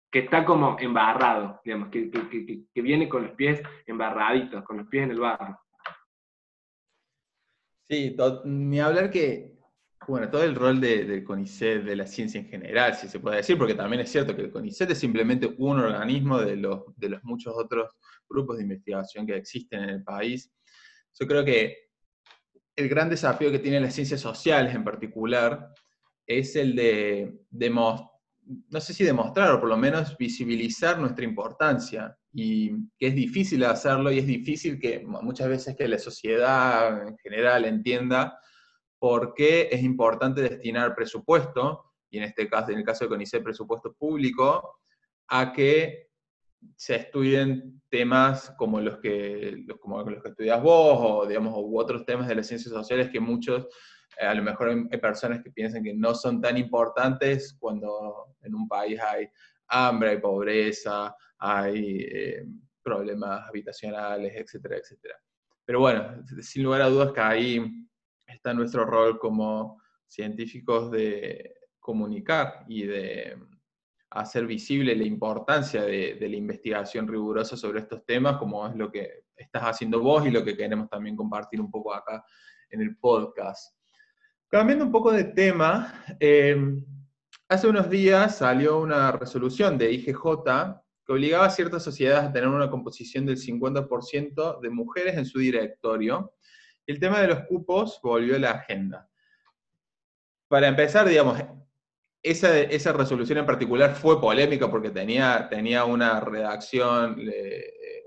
[0.09, 5.03] que está como embarrado, digamos, que, que viene con los pies embarraditos, con los pies
[5.03, 5.59] en el barro.
[7.89, 8.15] Sí,
[8.45, 9.54] ni hablar que
[10.07, 13.57] Bueno, todo el rol del CONICET, de la ciencia en general, si se puede decir,
[13.57, 17.23] porque también es cierto que el CONICET es simplemente un organismo de los, de los
[17.23, 17.89] muchos otros
[18.29, 20.51] grupos de investigación que existen en el país.
[21.19, 21.85] Yo creo que
[22.75, 25.69] el gran desafío que tienen las ciencias sociales en particular
[26.27, 28.11] es el de, demostrar,
[28.69, 33.63] no sé si demostrar o por lo menos visibilizar nuestra importancia y que es difícil
[33.63, 38.37] hacerlo y es difícil que muchas veces que la sociedad en general entienda
[38.99, 43.43] por qué es importante destinar presupuesto, y en este caso, en el caso de CONICET,
[43.43, 44.79] presupuesto público,
[45.27, 46.09] a que
[46.75, 52.05] se estudien temas como los que, como los que estudias vos, o digamos, u otros
[52.05, 53.67] temas de las ciencias sociales que muchos,
[54.19, 58.55] eh, a lo mejor hay personas que piensan que no son tan importantes cuando en
[58.55, 59.27] un país hay
[59.67, 62.45] hambre, hay pobreza, hay eh,
[62.81, 65.15] problemas habitacionales, etcétera, etcétera.
[65.65, 67.84] Pero bueno, sin lugar a dudas que ahí
[68.35, 73.37] está nuestro rol como científicos de comunicar y de
[74.11, 79.25] hacer visible la importancia de, la investigación rigurosa sobre estos temas, como es lo que
[79.35, 82.23] estás haciendo vos y lo que queremos también compartir un poco acá
[82.69, 83.75] en el podcast.
[84.47, 86.55] Cambiando un poco de tema, eh,
[87.49, 90.43] hace unos días salió una resolución de IGJ
[91.05, 95.39] que obligaba a ciertas sociedades a tener una composición del 50% de mujeres en su
[95.39, 96.33] directorio.
[96.87, 99.09] El tema de los cupos volvió a la agenda.
[100.47, 101.41] Para empezar, digamos,
[102.21, 107.19] esa, esa, resolución en particular fue polémica porque tenía, tenía una redacción,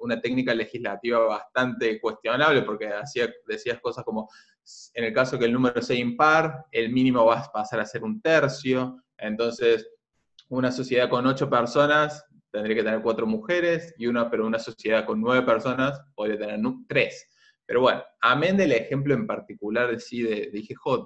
[0.00, 4.28] una técnica legislativa bastante cuestionable, porque hacía, decías cosas como,
[4.94, 8.02] en el caso que el número sea impar, el mínimo va a pasar a ser
[8.02, 9.88] un tercio, entonces
[10.48, 15.04] una sociedad con ocho personas tendría que tener cuatro mujeres, y una, pero una sociedad
[15.04, 17.26] con nueve personas podría tener tres.
[17.68, 21.04] Pero bueno, amén del ejemplo en particular sí, de, de IGJ,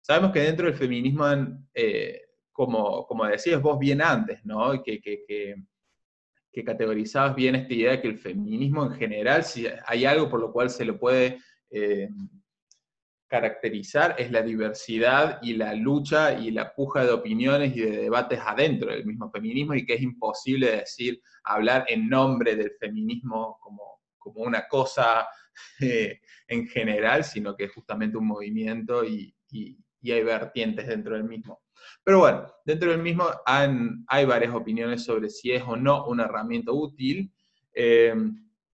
[0.00, 1.24] Sabemos que dentro del feminismo,
[1.72, 2.20] eh,
[2.50, 4.82] como, como decías vos bien antes, ¿no?
[4.82, 10.04] Que, que, que, categorizabas bien esta idea de que el feminismo en general, si hay
[10.04, 11.38] algo por lo cual se lo puede
[11.70, 12.08] eh,
[13.28, 18.40] caracterizar, es la diversidad y la lucha y la puja de opiniones y de debates
[18.44, 24.00] adentro del mismo feminismo y que es imposible decir, hablar en nombre del feminismo como,
[24.18, 25.26] como una cosa
[25.80, 31.24] eh, en general, sino que es justamente un movimiento y, y hay vertientes dentro del
[31.24, 31.62] mismo.
[32.04, 36.72] Pero bueno, dentro del mismo hay varias opiniones sobre si es o no una herramienta
[36.72, 37.32] útil.
[37.74, 38.14] Eh,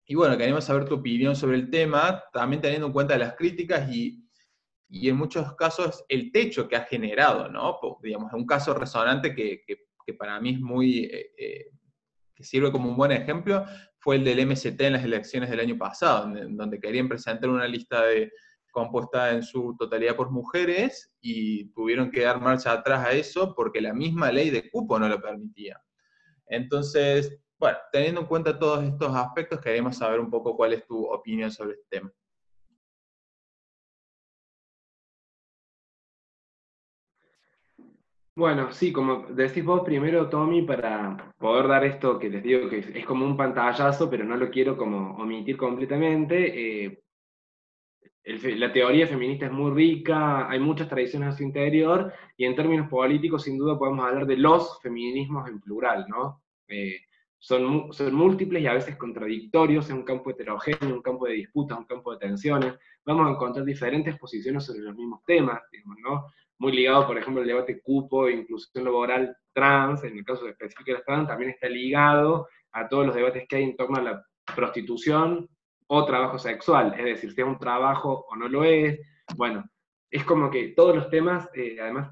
[0.06, 3.89] y bueno, queremos saber tu opinión sobre el tema, también teniendo en cuenta las críticas
[3.89, 4.19] y,
[4.89, 7.80] en muchos casos el techo que ha generado, ¿no?
[8.04, 9.63] Digamos, un caso resonante que,
[10.17, 11.72] para mí es muy, eh, eh,
[12.36, 13.65] que sirve como un buen ejemplo,
[14.00, 18.04] fue el del MST en las elecciones del año pasado, donde querían presentar una lista
[18.06, 18.32] de,
[18.74, 23.80] compuesta en su totalidad por mujeres y tuvieron que dar marcha atrás a eso porque
[23.80, 25.80] la misma ley de cupo no lo permitía.
[26.48, 31.06] Entonces, bueno, teniendo en cuenta todos estos aspectos, queremos saber un poco cuál es tu
[31.06, 32.12] opinión sobre este tema.
[38.36, 42.80] Bueno, sí, como decís vos primero, Tommy, para poder dar esto que les digo que
[42.80, 47.04] es, como un pantallazo, pero no lo quiero como omitir completamente, eh,
[48.26, 52.89] la teoría feminista es muy rica, hay muchas tradiciones a su interior, y en términos
[52.89, 56.41] políticos, sin duda, podemos hablar de los feminismos en plural, ¿no?
[56.67, 57.02] Eh,
[57.38, 61.78] son, son múltiples y a veces contradictorios, en un campo heterogéneo, un campo de disputas,
[61.78, 62.74] un campo de tensiones.
[63.06, 66.26] Vamos a encontrar diferentes posiciones sobre los mismos temas, digamos, ¿no?
[66.63, 70.93] Muy ligado, por ejemplo, al debate cupo inclusión laboral trans, en el caso específico de
[70.93, 74.26] las trans, también está ligado a todos los debates que hay en torno a la
[74.56, 75.49] prostitución,
[75.88, 78.97] o trabajo sexual, es decir, si es un trabajo o no lo es.
[79.36, 79.65] Bueno,
[80.10, 82.10] es como que todos los temas, eh, además,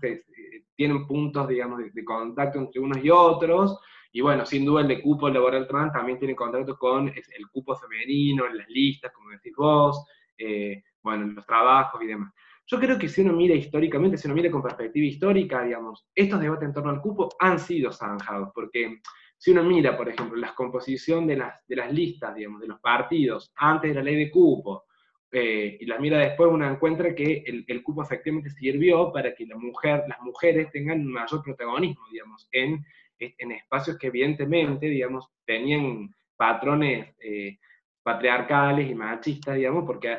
[0.76, 3.80] tienen puntos, digamos, de, contacto entre unos y otros,
[4.12, 7.74] y bueno, sin duda el de cupo laboral trans también tiene contacto con el cupo
[7.78, 10.06] femenino, en las listas, como decís vos,
[10.38, 12.34] eh, bueno, en los trabajos y demás.
[12.72, 16.40] Yo creo que si uno mira históricamente, si uno mira con perspectiva histórica, digamos, estos
[16.40, 19.02] debates en torno al cupo han sido zanjados, porque
[19.38, 22.80] si uno mira, por ejemplo, la composición de las, de las listas, digamos, de los
[22.80, 24.86] partidos antes de la ley de cupo,
[25.34, 29.58] eh, y las mira después, uno encuentra que el, cupo efectivamente sirvió para que la
[29.58, 32.86] mujer, las mujeres tengan mayor protagonismo, digamos, en,
[33.20, 37.58] en espacios que evidentemente, digamos, tenían patrones eh,
[38.02, 40.18] patriarcales y machistas, digamos, porque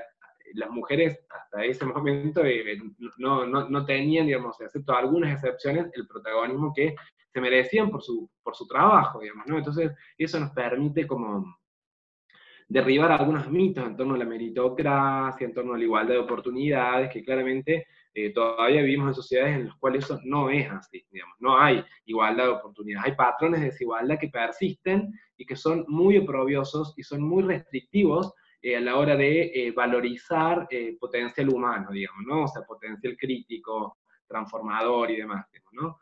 [0.55, 2.79] las mujeres hasta ese momento eh,
[3.19, 6.95] no, no, no, tenían, digamos, excepto algunas excepciones, el protagonismo que
[7.33, 9.59] se merecían por su, por su trabajo, digamos, ¿no?
[9.59, 11.57] Entonces, eso nos permite como
[12.69, 17.11] derribar algunos mitos en torno a la meritocracia, en torno a la igualdad de oportunidades,
[17.11, 21.37] que claramente eh, todavía vivimos en sociedades en las cuales eso no es así, digamos,
[21.41, 26.19] no hay igualdad de oportunidades, hay patrones de desigualdad que persisten y que son muy
[26.19, 32.25] oprobiosos y son muy restrictivos eh, a la hora de eh, valorizar potencial humano, digamos,
[32.27, 32.45] ¿no?
[32.45, 35.99] O sea, potencial crítico, transformador y demás, ¿no?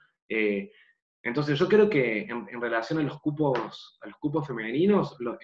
[1.22, 5.38] Entonces yo creo que en, relación a los cupos, a los cupos femeninos, lo,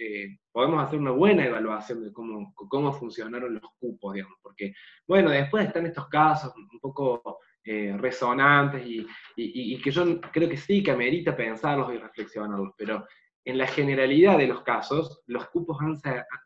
[0.51, 4.73] podemos hacer una buena evaluación de cómo, cómo funcionaron los cupos, digamos, porque,
[5.07, 10.57] bueno, después están estos casos un poco eh, resonantes y, y, que yo creo que
[10.57, 13.05] sí que amerita pensarlos y reflexionarlos, pero
[13.47, 15.97] en la generalidad de los casos, los cupos han,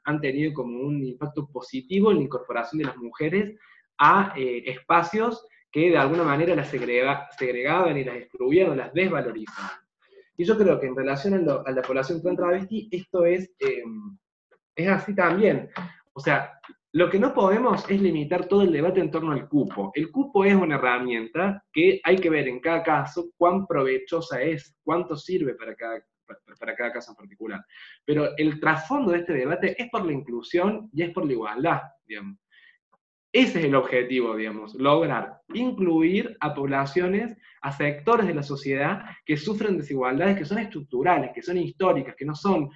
[0.05, 3.59] han tenido como un impacto positivo en la incorporación de las mujeres
[3.99, 9.81] a eh, espacios que de alguna manera las segregaban y las excluían o las desvalorizaban.
[10.37, 14.19] Y yo creo que en relación a, la población trans travesti, esto es, em,
[14.75, 15.71] es así también.
[16.13, 16.53] O sea,
[16.93, 19.91] lo que no podemos es limitar todo el debate en torno al cupo.
[19.95, 24.77] El cupo es una herramienta que hay que ver en cada caso cuán provechosa es,
[24.83, 26.05] cuánto sirve para cada,
[26.59, 27.65] para cada caso en particular.
[28.05, 31.81] Pero el trasfondo de este debate es por la inclusión y es por la igualdad,
[32.07, 32.39] digamos.
[33.33, 39.37] Ese es el objetivo, digamos, lograr incluir a poblaciones, a sectores de la sociedad que
[39.37, 42.71] sufren desigualdades que son estructurales, que son históricas, que no son,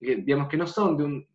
[0.00, 1.26] digamos, que no son de un,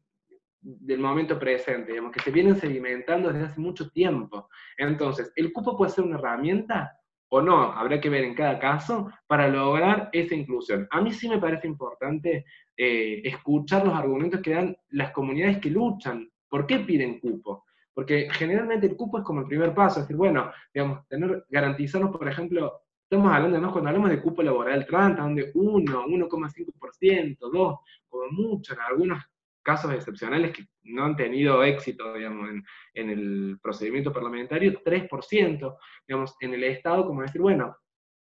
[0.60, 4.50] del momento presente, digamos, que se vienen sedimentando desde hace mucho tiempo.
[4.78, 6.97] Entonces, ¿el cupo puede ser una herramienta
[7.30, 7.72] o no?
[7.74, 10.88] Habrá que ver en cada caso para lograr esa inclusión.
[10.92, 15.70] A mí sí me parece importante eh, escuchar los argumentos que dan las comunidades que
[15.70, 16.30] luchan.
[16.50, 17.66] ¿Por qué piden cupo?
[17.94, 22.16] Porque generalmente el cupo es como el primer paso, es decir, bueno, digamos, tener, garantizarnos,
[22.16, 23.72] por ejemplo, estamos hablando, ¿no?
[23.72, 29.24] cuando hablamos de cupo laboral trans, donde 1, 1,5%, 2, como mucho, en algunos
[29.68, 32.50] casos excepcionales que no han tenido éxito, digamos,
[32.94, 35.78] en, el procedimiento parlamentario, 3%,
[36.08, 37.76] digamos, en el Estado, como decir, bueno,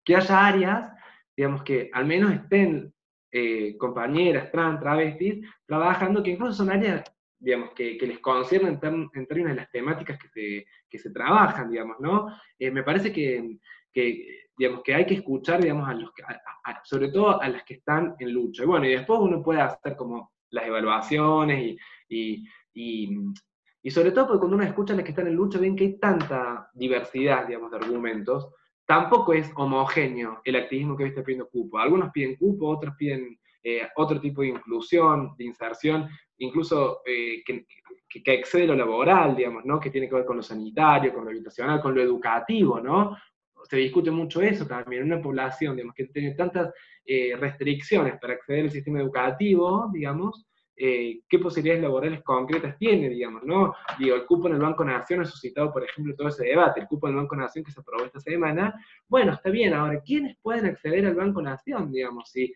[0.05, 0.91] que haya áreas,
[1.35, 2.93] digamos, que al menos estén
[3.31, 7.03] eh, compañeras trans, travestis, trabajando, que incluso son áreas
[7.39, 11.99] digamos, que, les conciernen en, términos de las temáticas que se, que se trabajan, digamos,
[11.99, 12.27] ¿no?
[12.59, 13.57] Eh, me parece que,
[13.91, 16.11] que, digamos, que hay que escuchar, digamos, a los
[16.83, 18.63] sobre todo a las que están en lucha.
[18.63, 21.77] Y bueno, y después uno puede hacer como las evaluaciones
[22.09, 23.17] y, y,
[23.81, 25.83] y, sobre todo porque cuando uno escucha a las que están en lucha, ven que
[25.83, 28.49] hay tanta diversidad, digamos, de argumentos,
[28.85, 31.79] tampoco es homogéneo el activismo que hoy está pidiendo cupo.
[31.79, 37.65] Algunos piden cupo, otros piden eh, otro tipo de inclusión, de inserción, incluso eh, que,
[38.09, 39.79] que, excede lo laboral, digamos, ¿no?
[39.79, 43.17] Que tiene que ver con lo sanitario, con lo habitacional, con lo educativo, ¿no?
[43.69, 46.73] Se discute mucho eso también, una población, digamos, que tiene tantas
[47.05, 50.45] eh, restricciones para acceder al sistema educativo, digamos,
[50.75, 53.75] qué posibilidades laborales concretas tiene, digamos, ¿no?
[53.99, 56.87] Digo, el cupo en el Banco Nación ha suscitado, por ejemplo, todo ese debate, el
[56.87, 58.73] cupo en el Banco Nación que se aprobó esta semana,
[59.07, 62.53] bueno, está bien, ahora, ¿quiénes pueden acceder al Banco Nación, digamos, si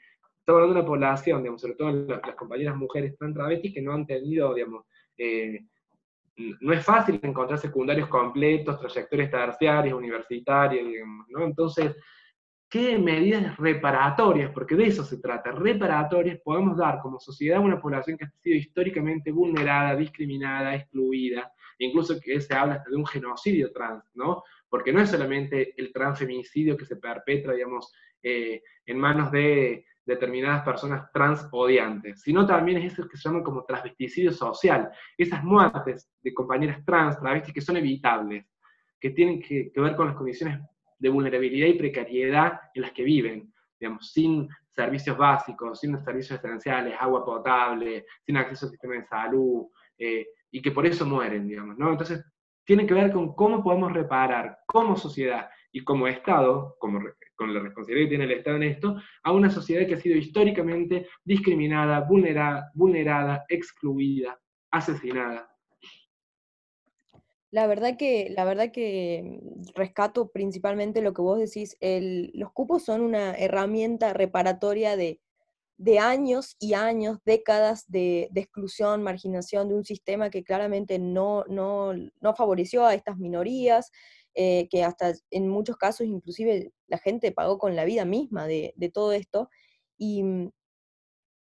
[0.48, 3.94] estamos hablando de una población, digamos, sobre todo las, compañeras mujeres trans travestis que no
[3.94, 4.86] han tenido, digamos,
[5.18, 5.60] eh,
[6.38, 10.86] no es fácil encontrar secundarios completos, trayectorias terciarias, universitarias,
[11.30, 11.44] ¿no?
[11.44, 11.96] Entonces,
[12.70, 17.82] ¿qué medidas reparatorias, porque de eso se trata, reparatorias podemos dar como sociedad a una
[17.82, 23.06] población que ha sido históricamente vulnerada, discriminada, excluida, incluso que se habla hasta de un
[23.06, 24.44] genocidio trans, ¿no?
[24.70, 30.64] Porque no es solamente el transfeminicidio que se perpetra, digamos, eh, en manos de determinadas
[30.64, 36.10] personas trans odiantes, sino también es eso que se llama como transvesticidio social, esas muertes
[36.22, 38.46] de compañeras trans, travestis que son evitables,
[39.00, 40.62] que tienen que, ver con las condiciones
[40.98, 46.96] de vulnerabilidad y precariedad en las que viven, digamos, sin servicios básicos, sin servicios esenciales,
[46.98, 49.68] agua potable, sin acceso al sistema de salud,
[49.98, 51.92] eh, y que por eso mueren, digamos, ¿no?
[51.92, 52.24] Entonces,
[52.64, 57.00] tiene que ver con cómo podemos reparar como sociedad y como Estado, como
[57.36, 60.18] con la responsabilidad que tiene el Estado en esto, a una sociedad que ha sido
[60.18, 64.40] históricamente discriminada, vulnerada, vulnerada excluida,
[64.72, 65.50] asesinada.
[67.50, 69.40] La verdad que, la verdad que
[69.74, 75.20] rescato principalmente lo que vos decís, los cupos son una herramienta reparatoria de,
[76.00, 82.36] años y años, décadas de, exclusión, marginación de un sistema que claramente no, no, no
[82.36, 83.92] favoreció a estas minorías,
[84.40, 88.92] eh, que hasta en muchos casos inclusive la gente pagó con la vida misma de,
[88.94, 89.50] todo esto.
[89.98, 90.52] Y mm,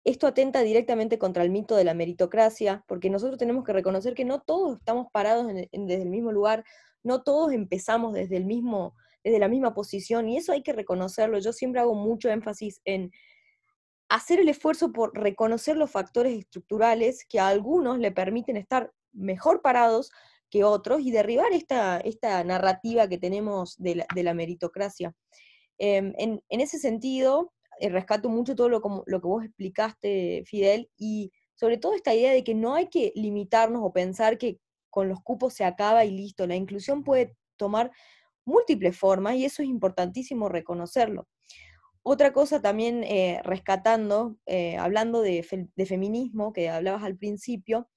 [0.05, 4.25] esto atenta directamente contra el mito de la meritocracia, porque nosotros tenemos que reconocer que
[4.25, 6.63] no todos estamos parados desde el mismo lugar,
[7.03, 11.41] no todos empezamos desde, el mismo, desde la misma posición, y eso hay que reconocerlo.
[11.41, 13.11] Yo siempre hago mucho énfasis en
[14.09, 19.63] hacer el esfuerzo por reconocer los factores estructurales que a algunos le permiten estar mejor
[19.63, 20.13] parados
[20.55, 25.13] que otros y derribar esta, esta narrativa que tenemos de la, meritocracia.
[25.79, 31.33] Em, en, ese sentido, eh, rescato mucho todo lo, lo que vos explicaste, Fidel, y
[31.57, 35.21] sobre todo esta idea de que no hay que limitarnos o pensar que con los
[35.25, 36.47] cupos se acaba y listo.
[36.47, 37.91] La inclusión puede tomar
[38.45, 41.27] múltiples formas y eso es importantísimo reconocerlo.
[42.05, 47.89] Otra cosa también eh, rescatando, eh, hablando de, feminismo, que hablabas al principio,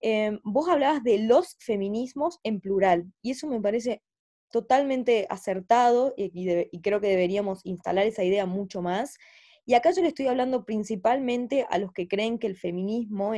[0.00, 4.02] em, vos hablabas de los feminismos en plural, y eso me parece
[4.50, 9.16] totalmente acertado y, creo que deberíamos instalar esa idea mucho más.
[9.64, 13.34] Y acá yo le estoy hablando principalmente a los que creen que el feminismo,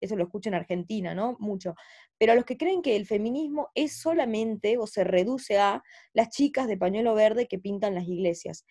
[0.00, 1.36] eso lo escucho en Argentina, ¿no?
[1.40, 1.74] Mucho,
[2.18, 5.82] pero a los que creen que el feminismo es solamente o se reduce a
[6.12, 8.64] las chicas de pañuelo verde que pintan las iglesias.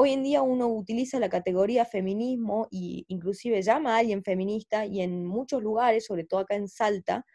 [0.00, 5.00] Hoy en día uno utiliza la categoría feminismo e inclusive llama a alguien feminista y
[5.00, 7.26] en muchos lugares, sobre todo acá en Salta,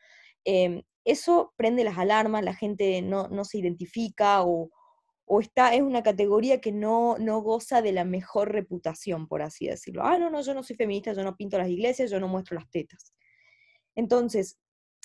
[0.46, 4.70] em, eso prende las alarmas, la gente no, no se identifica o,
[5.26, 9.68] o está, es una categoría que no, no goza de la mejor reputación, por así
[9.68, 10.04] decirlo.
[10.06, 12.56] Ah, no, no, yo no soy feminista, yo no pinto las iglesias, yo no muestro
[12.56, 13.14] las tetas.
[13.94, 14.58] Entonces,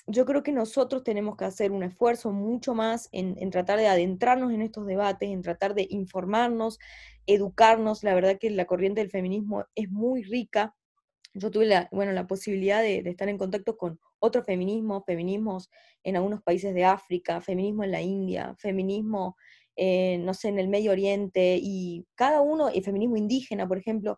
[0.07, 4.51] yo creo que nosotros tenemos que hacer un esfuerzo mucho más en, tratar de adentrarnos
[4.51, 6.79] en estos debates, en tratar de informarnos,
[7.27, 8.03] educarnos.
[8.03, 10.75] La verdad que la corriente del feminismo es muy rica.
[11.33, 15.69] Yo tuve la, bueno, la posibilidad de, estar en contacto con otros feminismos, feminismos
[16.03, 19.37] en algunos países de África, feminismo en la India, feminismo,
[19.77, 24.17] no sé, en el Medio Oriente, y cada uno, el feminismo indígena, por ejemplo,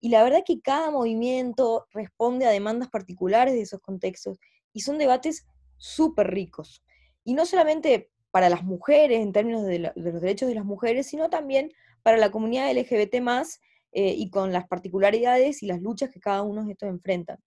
[0.00, 4.38] y la verdad que cada movimiento responde a demandas particulares de esos contextos
[4.76, 5.46] y son debates
[5.78, 6.84] súper ricos.
[7.24, 11.30] Y no solamente para las mujeres en términos de, los derechos de las mujeres, sino
[11.30, 11.72] también
[12.02, 13.62] para la comunidad LGBT más
[13.92, 17.38] eh, y con las particularidades y las luchas que cada uno de estos enfrentan.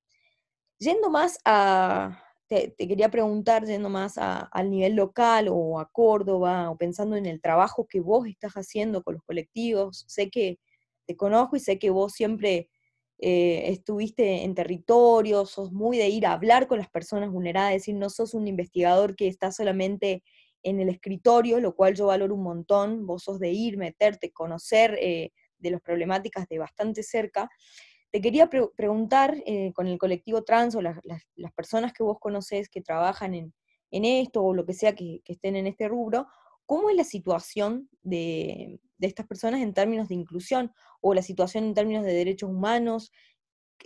[0.80, 6.77] Yendo más a, te, quería preguntar, yendo más al nivel local o a Córdoba, o
[6.77, 10.57] pensando en el trabajo que vos estás haciendo con los colectivos, sé que
[11.05, 12.71] te conozco y sé que vos siempre
[13.22, 17.82] eh, estuviste en territorio, sos muy de ir a hablar con las personas vulneradas, es
[17.82, 20.24] decir, no sos un investigador que está solamente
[20.63, 24.97] en el escritorio, lo cual yo valoro un montón, vos sos de ir, meterte, conocer
[25.01, 27.49] eh, de las problemáticas de bastante cerca.
[28.09, 30.99] Te quería preguntar eh, con el colectivo trans o las,
[31.55, 33.53] personas que vos conocés que trabajan en,
[33.91, 36.28] esto o lo que sea que estén en este rubro,
[36.65, 40.72] ¿cómo es la situación de, de estas personas en términos de inclusión
[41.02, 43.12] o la situación en términos de derechos humanos,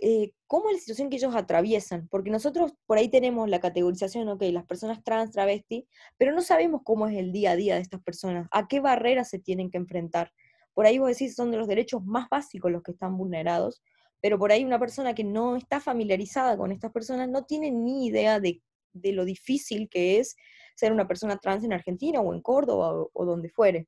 [0.00, 4.28] eh, cómo es la situación que ellos atraviesan, porque nosotros por ahí tenemos la categorización,
[4.28, 5.86] ok, las personas trans, travesti,
[6.18, 9.30] pero no sabemos cómo es el día a día de estas personas, a qué barreras
[9.30, 10.32] se tienen que enfrentar.
[10.74, 13.82] Por ahí vos decís, son de los derechos más básicos los que están vulnerados,
[14.20, 18.06] pero por ahí una persona que no está familiarizada con estas personas no tiene ni
[18.06, 18.60] idea de,
[18.94, 20.36] lo difícil que es
[20.74, 23.86] ser una persona trans en Argentina o en Córdoba o donde fuere.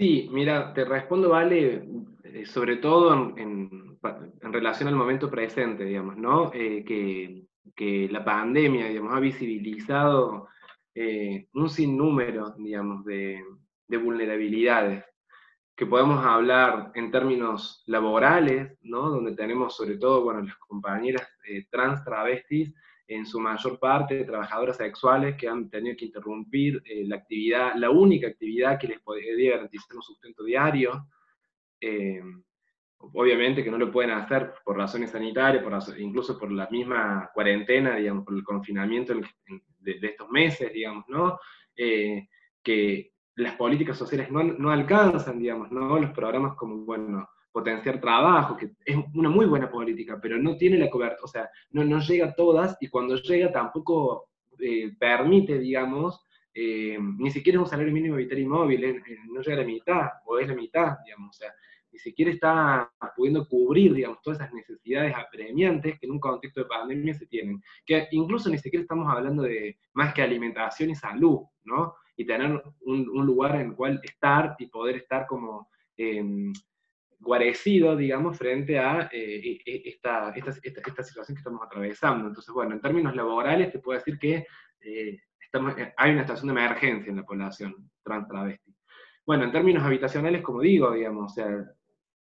[0.00, 1.84] Sí, mira, te respondo, Vale,
[2.24, 3.98] eh, sobre todo en,
[4.40, 6.50] relación al momento presente, digamos, ¿no?
[6.54, 10.48] Eh, que, la pandemia, digamos, ha visibilizado
[10.94, 13.44] eh, un sinnúmero, digamos, de,
[13.88, 15.04] vulnerabilidades
[15.76, 19.10] que podemos hablar en términos laborales, ¿no?
[19.10, 21.28] Donde tenemos sobre todo, bueno, las compañeras
[21.70, 22.72] trans travestis
[23.10, 27.90] en su mayor parte trabajadoras sexuales que han tenido que interrumpir eh, la actividad, la
[27.90, 31.08] única actividad que les podría garantizar un sustento diario.
[31.80, 32.22] Eh,
[32.98, 37.96] obviamente que no lo pueden hacer por razones sanitarias, por incluso por la misma cuarentena,
[37.96, 39.12] digamos, por el confinamiento
[39.80, 41.40] de, estos meses, digamos, ¿no?
[41.74, 42.28] Eh,
[42.62, 45.98] que las políticas sociales no, no alcanzan, digamos, ¿no?
[45.98, 50.78] Los programas como, bueno, potenciar trabajo, que es una muy buena política, pero no tiene
[50.78, 54.28] la cobertura, o sea, no, no llega a todas y cuando llega tampoco
[54.58, 56.24] eh, permite, digamos,
[56.54, 60.08] eh, ni siquiera un salario mínimo vital y móvil, eh, no llega a la mitad,
[60.26, 61.52] o es la mitad, digamos, o sea,
[61.92, 66.66] ni siquiera está pudiendo cubrir, digamos, todas esas necesidades apremiantes que en un contexto de
[66.66, 71.40] pandemia se tienen, que incluso ni siquiera estamos hablando de más que alimentación y salud,
[71.64, 71.94] ¿no?
[72.16, 75.68] Y tener un, lugar en el cual estar y poder estar como
[77.20, 82.28] guarecido, digamos, frente a eh, e, e, esta, esta, esta, situación que estamos atravesando.
[82.28, 84.46] Entonces, bueno, en términos laborales te puedo decir que
[84.80, 88.74] eh, estamos, eh, hay una situación de emergencia en la población trans travesti.
[89.26, 91.64] Bueno, en términos habitacionales, como digo, digamos, o sea,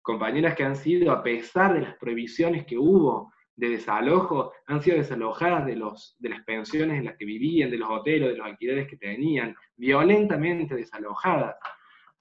[0.00, 4.96] compañeras que han sido, a pesar de las prohibiciones que hubo de desalojo, han sido
[4.96, 8.46] desalojadas de, los, de las pensiones en las que vivían, de los hoteles, de los
[8.46, 11.56] alquileres que tenían, violentamente desalojadas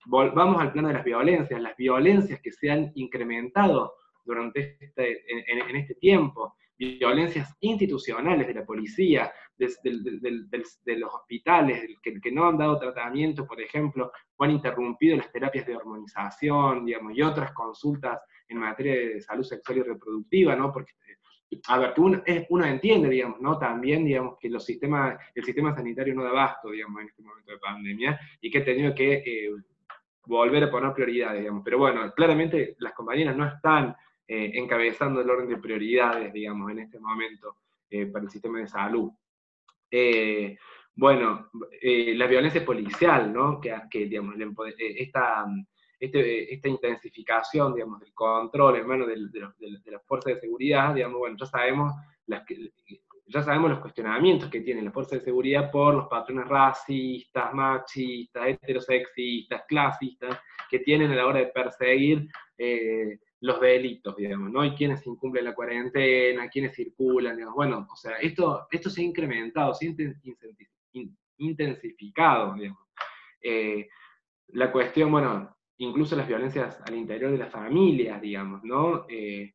[0.06, 3.96] volvamos al plano de las violencias, las violencias que se han incrementado
[4.26, 12.48] durante este, en, este tiempo, violencias institucionales de la policía, de, los hospitales, que, no
[12.48, 17.52] han dado tratamiento, por ejemplo, o han interrumpido las terapias de hormonización, digamos, y otras
[17.54, 20.72] consultas en materia de salud sexual y reproductiva, ¿no?
[20.72, 20.94] Porque
[21.68, 23.58] a ver, uno, uno, entiende, digamos, ¿no?
[23.58, 27.52] También, digamos, que los sistemas, el sistema sanitario no da abasto, digamos, en este momento
[27.52, 29.52] de pandemia, y que ha tenido que eh,
[30.26, 31.64] volver a poner prioridades, digamos.
[31.64, 33.96] Pero bueno, claramente las compañeras no están
[34.28, 37.58] eh, encabezando el orden de prioridades, digamos, en este momento
[37.90, 39.12] eh, para el sistema de salud.
[40.96, 41.50] bueno,
[41.82, 43.60] la violencia policial, ¿no?
[43.60, 44.36] Que, que digamos,
[44.78, 45.46] esta
[46.04, 49.16] este, esta intensificación, digamos, del control en manos de,
[49.90, 51.94] las fuerzas de seguridad, digamos, bueno, ya sabemos,
[52.26, 52.44] las
[53.26, 58.48] ya sabemos los cuestionamientos que tienen las fuerzas de seguridad por los patrones racistas, machistas,
[58.48, 64.64] heterosexistas, clasistas, que tienen a la hora de perseguir eh, los delitos, digamos, ¿no?
[64.66, 69.74] Y quienes incumplen la cuarentena, quienes circulan, bueno, o sea, esto, esto se ha incrementado,
[69.74, 69.90] se ha
[71.38, 72.80] intensificado, digamos.
[73.42, 73.88] Eh,
[74.50, 79.06] la cuestión, bueno, incluso las violencias al interior de las familias, digamos, ¿no?
[79.10, 79.54] Eh,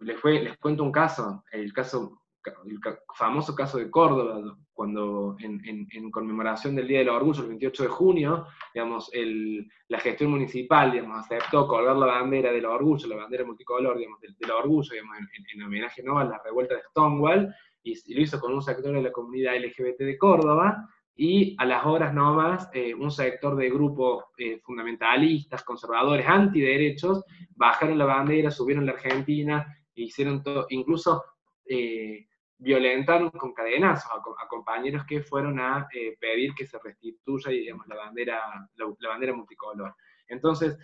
[0.00, 2.22] les, fue, les cuento un caso, el caso
[2.64, 2.78] el
[3.14, 8.46] famoso caso de Córdoba, cuando en, conmemoración del Día del Orgullo, el 28 de junio,
[8.74, 13.96] digamos, el, la gestión municipal, digamos, aceptó colgar la bandera del orgullo, la bandera multicolor,
[13.96, 15.18] digamos, del, orgullo, digamos,
[15.54, 16.18] en, homenaje ¿no?
[16.18, 17.54] a la revuelta de Stonewall,
[17.84, 21.66] y, y, lo hizo con un sector de la comunidad LGBT de Córdoba, y a
[21.66, 28.50] las horas nomás eh, un sector de grupos eh, fundamentalistas, conservadores, antiderechos, bajaron la bandera,
[28.50, 31.22] subieron la Argentina, e hicieron todo, incluso
[31.66, 35.86] eh, violentaron con cadenazos a, compañeros que fueron a
[36.20, 38.40] pedir que se restituya digamos, la, bandera,
[38.76, 39.94] la, bandera multicolor.
[40.28, 40.78] Entonces,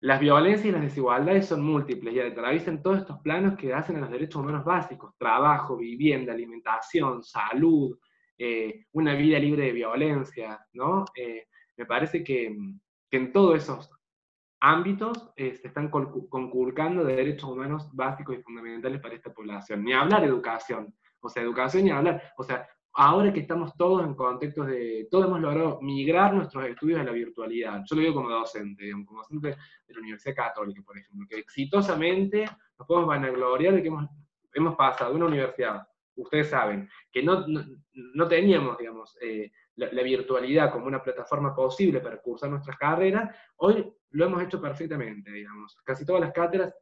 [0.00, 4.00] las violencias y las desigualdades son múltiples y atraviesan todos estos planos que hacen a
[4.00, 7.96] los derechos humanos básicos, trabajo, vivienda, alimentación, salud,
[8.42, 11.04] eh, una vida libre de violencia, ¿no?
[11.14, 12.46] Eh, me parece que,
[13.10, 13.90] en todos esos
[14.60, 19.84] ámbitos eh, se están conculcando de derechos humanos básicos y fundamentales para esta población.
[19.84, 24.14] Ni hablar educación, o sea, educación ni hablar, o sea, ahora que estamos todos en
[24.14, 27.82] contextos de, todos hemos logrado migrar nuestros estudios a la virtualidad.
[27.84, 31.36] Yo lo digo como docente, digamos, como docente de la Universidad Católica, por ejemplo, que
[31.40, 32.46] exitosamente
[32.78, 34.08] nos podemos vanagloriar de que hemos,
[34.54, 35.86] hemos pasado de una universidad
[36.22, 37.44] ustedes saben, que no,
[37.92, 43.92] no, teníamos, digamos, eh, la, virtualidad como una plataforma posible para cursar nuestras carreras, hoy
[44.10, 45.76] lo hemos hecho perfectamente, digamos.
[45.84, 46.74] Casi todas las cátedras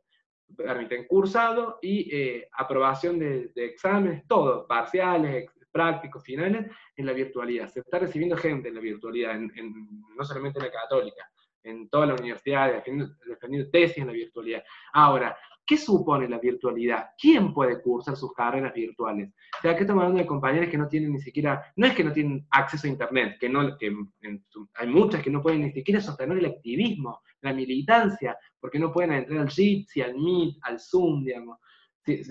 [0.57, 7.69] permiten cursado y eh, aprobación de, exámenes, todo, parciales, prácticos, finales, en la virtualidad.
[7.69, 11.31] Se está recibiendo gente en la virtualidad, no solamente en la católica,
[11.63, 14.65] en toda la universidad, defendiendo, defendiendo tesis en la virtualidad.
[14.93, 15.37] Ahora,
[15.69, 17.11] ¿Qué supone la virtualidad?
[17.21, 19.29] ¿Quién puede cursar sus carreras virtuales?
[19.59, 22.03] O sea, que estamos hablando de compañeros que no tienen ni siquiera, no es que
[22.03, 23.95] no tienen acceso a Internet, que, no, que
[24.77, 29.13] hay muchas que no pueden ni siquiera sostener el activismo, la militancia, porque no pueden
[29.13, 31.59] entrar al Jitsi, al Meet, al Zoom, digamos.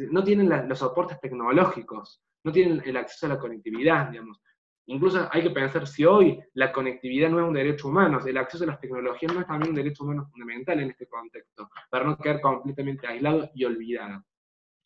[0.09, 4.41] No tienen los soportes tecnológicos, no tienen el acceso a la conectividad, digamos.
[4.87, 8.63] Incluso hay que pensar si hoy la conectividad no es un derecho humano, el acceso
[8.63, 12.17] a las tecnologías no es también un derecho humano fundamental en este contexto, para no
[12.17, 14.23] quedar completamente aislado y olvidado.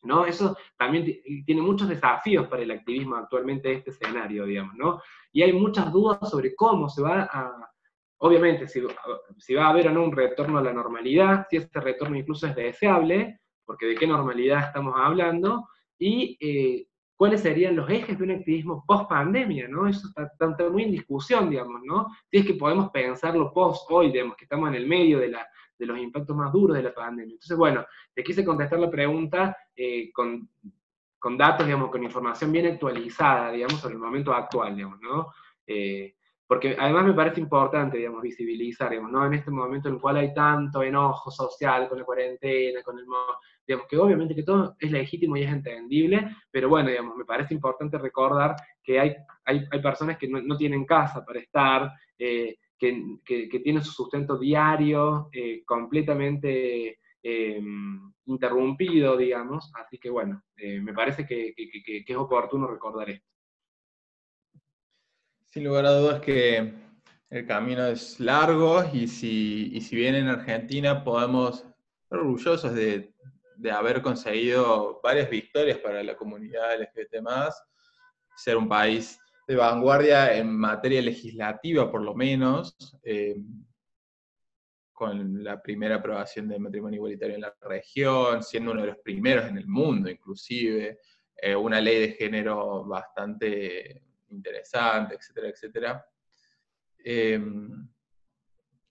[0.02, 0.26] ¿no?
[0.26, 1.04] Eso también
[1.46, 5.00] tiene muchos desafíos para el activismo actualmente en este escenario, digamos, ¿no?
[5.32, 7.70] Y hay muchas dudas sobre cómo se va a,
[8.18, 8.82] obviamente, si,
[9.38, 12.48] si va a haber o no un retorno a la normalidad, si este retorno incluso
[12.48, 16.88] es deseable, porque de qué normalidad estamos hablando, y eh,
[17.22, 19.86] cuáles serían los ejes de un activismo post pandemia, ¿no?
[19.86, 22.08] Eso está, muy en discusión, digamos, ¿no?
[22.28, 25.46] Si es que podemos pensarlo post hoy, digamos, que estamos en el medio de, la,
[25.78, 27.34] de los impactos más duros de la pandemia.
[27.34, 30.50] Entonces, bueno, te quise contestar la pregunta eh, con,
[31.16, 35.32] con, datos, digamos, con información bien actualizada, digamos, sobre el momento actual, digamos, ¿no?
[35.64, 36.16] Eh,
[36.52, 39.24] porque además me parece importante, digamos, visibilizar, digamos, ¿no?
[39.24, 43.06] En este momento en el cual hay tanto enojo social con la cuarentena, con el...
[43.66, 47.54] Digamos, que obviamente que todo es legítimo y es entendible, pero bueno, digamos, me parece
[47.54, 53.02] importante recordar que hay, hay, hay personas que no, tienen casa para estar, eh, que,
[53.24, 60.92] que, tienen su sustento diario eh, completamente em, interrumpido, digamos, así que bueno, eh, me
[60.92, 63.31] parece que, que es oportuno recordar esto.
[65.52, 66.72] Sin lugar a dudas que
[67.28, 71.66] el camino es largo y si, si bien en Argentina podemos
[72.04, 73.12] estar orgullosos de,
[73.70, 77.22] haber conseguido varias victorias para la comunidad LGBT+,
[78.34, 83.36] ser un país de vanguardia en materia legislativa por lo menos, eh,
[84.90, 89.44] con la primera aprobación del matrimonio igualitario en la región, siendo uno de los primeros
[89.50, 91.00] en el mundo inclusive,
[91.36, 96.06] eh, una ley de género bastante interesante, etcétera, etcétera.
[96.98, 97.88] Em,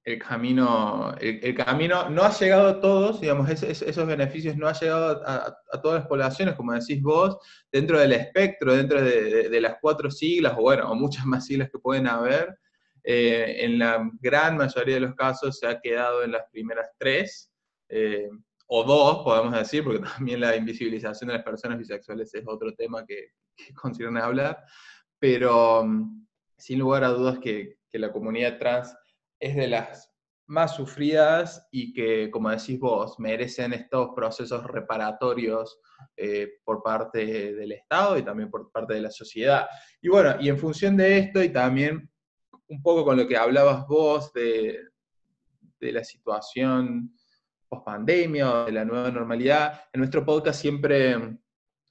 [0.03, 5.21] el camino, el, camino no ha llegado a todos, digamos, esos beneficios no ha llegado
[5.25, 7.37] a, todas las poblaciones, como decís vos,
[7.71, 11.77] dentro del espectro, dentro de, las cuatro siglas, o bueno, o muchas más siglas que
[11.77, 12.57] pueden haber,
[13.03, 17.51] eh, en la gran mayoría de los casos se ha quedado en las primeras tres,
[17.89, 18.29] eh,
[18.67, 23.05] o dos, podemos decir, porque también la invisibilización de las personas bisexuales es otro tema
[23.05, 24.63] que, que consideran hablar,
[25.21, 26.25] pero mm,
[26.57, 28.95] sin lugar a dudas que, la comunidad trans
[29.37, 30.09] es de las
[30.47, 35.77] más sufridas y que, como decís vos, merecen estos procesos reparatorios
[36.15, 39.67] eh, por parte del Estado y también por parte de la sociedad.
[40.01, 42.09] Y bueno, y en función de esto y también
[42.69, 44.79] un poco con lo que hablabas vos de,
[45.81, 47.13] de la situación
[47.67, 51.40] post-pandemia o de la nueva normalidad, en nuestro podcast siempre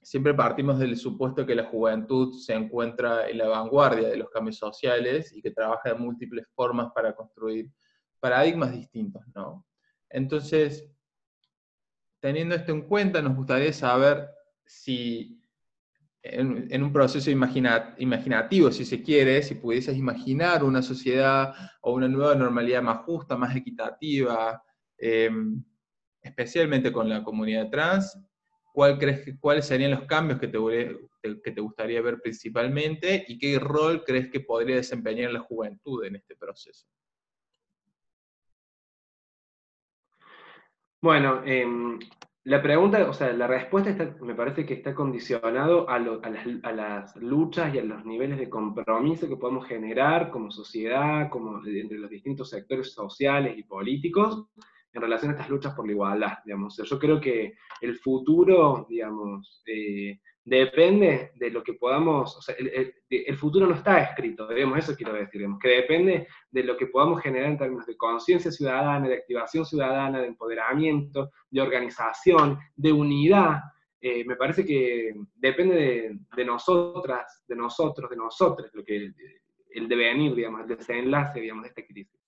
[0.01, 4.57] siempre partimos del supuesto que la juventud se encuentra en la vanguardia de los cambios
[4.57, 7.71] sociales y que trabaja de múltiples formas para construir
[8.19, 9.65] paradigmas distintos, ¿no?
[10.09, 10.89] Entonces,
[12.19, 14.27] teniendo esto en cuenta, nos gustaría saber
[14.65, 15.41] si
[16.23, 22.35] en, un proceso imaginativo, si se quiere, si pudieses imaginar una sociedad o una nueva
[22.35, 24.61] normalidad más justa, más equitativa,
[24.97, 25.63] em,
[26.21, 28.17] especialmente con la comunidad trans,
[28.73, 30.57] ¿cuál crees ¿cuáles serían los cambios que te,
[31.43, 36.15] que te gustaría ver principalmente y qué rol crees que podría desempeñar la juventud en
[36.15, 36.87] este proceso?
[41.01, 41.97] Bueno, em,
[42.43, 47.73] la pregunta, o sea, la respuesta me parece que está condicionado a, a, las, luchas
[47.73, 52.49] y a los niveles de compromiso que podemos generar como sociedad, como entre los distintos
[52.49, 54.47] sectores sociales y políticos,
[54.93, 56.77] en relación a estas luchas por la igualdad, digamos.
[56.77, 63.37] Yo creo que el futuro, digamos, eh, depende de lo que podamos, o sea, el,
[63.37, 67.21] futuro no está escrito, digamos, eso quiero decir, digamos, que depende de lo que podamos
[67.21, 73.61] generar en términos de conciencia ciudadana, de activación ciudadana, de empoderamiento, de organización, de unidad.
[74.01, 79.13] Eh, me parece que depende de, de, nosotras, de nosotros, de nosotros, lo que
[79.73, 82.20] el devenir, digamos, el desenlace, digamos, de esta crisis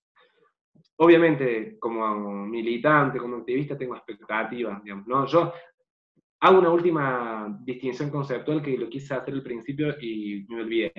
[0.96, 5.26] obviamente, como militante, como activista, tengo expectativas, digamos, ¿no?
[5.26, 5.52] Yo
[6.40, 10.92] hago una última distinción conceptual que lo quise hacer al principio y me olvidé.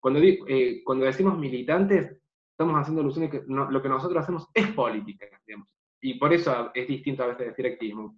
[0.00, 2.20] Cuando, eh, cuando decimos militantes,
[2.50, 5.68] estamos haciendo alusión a que lo que nosotros hacemos es política, digamos.
[6.00, 8.16] Y por eso es distinto a veces decir activismo.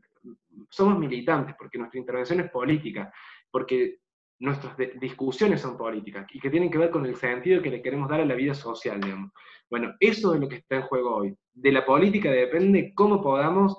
[0.69, 3.13] Somos militantes, porque nuestra intervención es política,
[3.51, 3.99] porque
[4.41, 8.09] nuestras discusiones son políticas y que tienen que ver con el sentido que le queremos
[8.09, 9.31] dar a la vida social, digamos.
[9.69, 11.37] Bueno, eso es lo que está en juego hoy.
[11.53, 13.77] De la política depende cómo podamos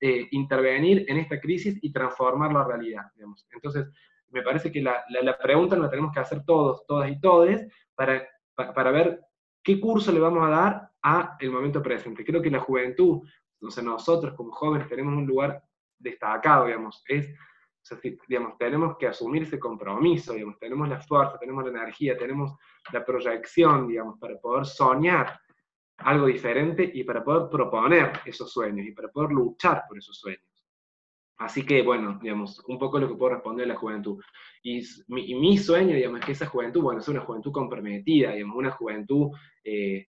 [0.00, 3.46] eh, intervenir en esta crisis y transformar la realidad, digamos.
[3.50, 3.86] Entonces,
[4.30, 8.26] me parece que la, la, pregunta la tenemos que hacer todos, todas y todes, para,
[8.54, 9.20] para, ver
[9.62, 12.24] qué curso le vamos a dar a el momento presente.
[12.24, 13.26] Creo que la juventud,
[13.60, 15.62] o sea, nosotros como jóvenes tenemos un lugar
[15.98, 17.34] destacado, digamos, es
[18.28, 22.52] digamos, tenemos que asumir ese compromiso, digamos, tenemos la fuerza, tenemos la energía, tenemos
[22.92, 25.40] la proyección, digamos, para poder soñar
[25.98, 30.42] algo diferente y para poder proponer esos sueños y para poder luchar por esos sueños.
[31.38, 34.22] Así que, bueno, digamos, un poco lo que puedo responder a la juventud.
[34.62, 38.70] Y mi, sueño, digamos, es que esa juventud, bueno, es una juventud comprometida, digamos, una
[38.70, 39.30] juventud,
[39.62, 40.06] eh,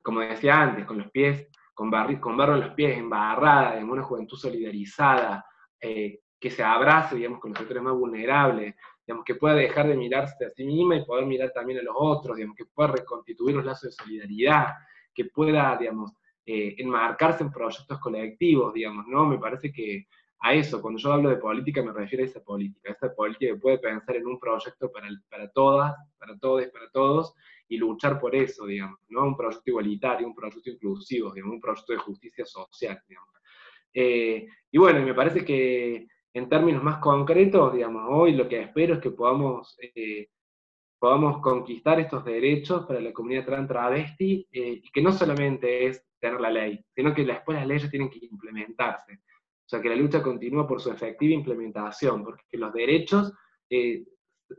[0.00, 1.90] como decía antes, con los pies, con,
[2.20, 5.44] con barro en los pies, embarrada, digamos, una juventud solidarizada,
[5.80, 8.74] eh, que se abrace, digamos, con los sectores más vulnerables,
[9.06, 11.94] digamos, que pueda dejar de mirarse a sí misma y poder mirar también a los
[11.96, 14.66] otros, digamos, que pueda reconstituir los lazos de solidaridad,
[15.14, 16.10] que pueda, digamos,
[16.44, 19.24] eh, enmarcarse en proyectos colectivos, digamos, ¿no?
[19.24, 20.08] Me parece que
[20.40, 23.54] a eso, cuando yo hablo de política, me refiero a esa política, a esa política
[23.54, 27.34] que puede pensar en un proyecto para, para todas, para todos, para todos,
[27.68, 29.22] y luchar por eso, digamos, ¿no?
[29.22, 33.28] Un proyecto igualitario, un proyecto inclusivo, digamos, un proyecto de justicia social, digamos.
[33.94, 38.94] Eh, y bueno, me parece que en términos más concretos, digamos, hoy lo que espero
[38.94, 40.28] es que podamos, eh,
[40.98, 46.04] podamos conquistar estos derechos para la comunidad trans travesti, eh, y que no solamente es
[46.18, 49.14] tener la ley, sino que después las leyes tienen que implementarse.
[49.14, 53.32] O sea, que la lucha continúa por su efectiva implementación, porque los derechos
[53.68, 54.04] eh,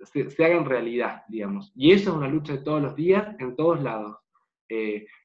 [0.03, 1.71] se, se, hagan realidad, digamos.
[1.75, 4.17] Y eso es una lucha de todos los días, en todos lados.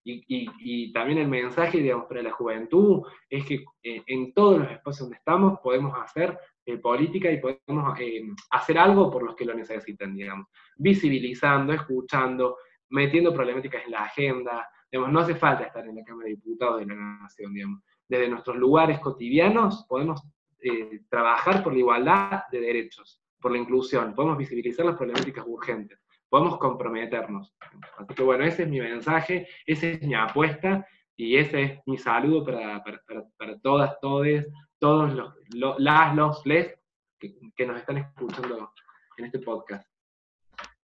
[0.05, 0.23] Y,
[0.59, 5.17] y, también el mensaje, digamos, para la juventud es que en todos los espacios donde
[5.17, 10.15] estamos podemos hacer eh, política y podemos eh, hacer algo por los que lo necesitan,
[10.15, 10.49] digamos.
[10.77, 12.57] Visibilizando, escuchando,
[12.91, 16.81] metiendo problemáticas en la agenda, Digamos, no hace falta estar en la Cámara de Diputados
[16.81, 17.83] de la Nación.
[18.09, 20.23] Desde nuestros lugares cotidianos podemos
[20.61, 26.01] eh, trabajar por la igualdad de derechos, por la inclusión, podemos visibilizar las problemáticas urgentes,
[26.29, 27.55] podemos comprometernos.
[27.97, 31.99] Así que bueno, ese es mi mensaje, esa es mi apuesta y ese es mi
[31.99, 33.03] saludo para, para,
[33.37, 34.47] para, todas, todes,
[34.79, 35.35] todos los,
[35.79, 36.75] las, los, les
[37.19, 38.73] que, que, nos están escuchando
[39.17, 39.87] en este podcast.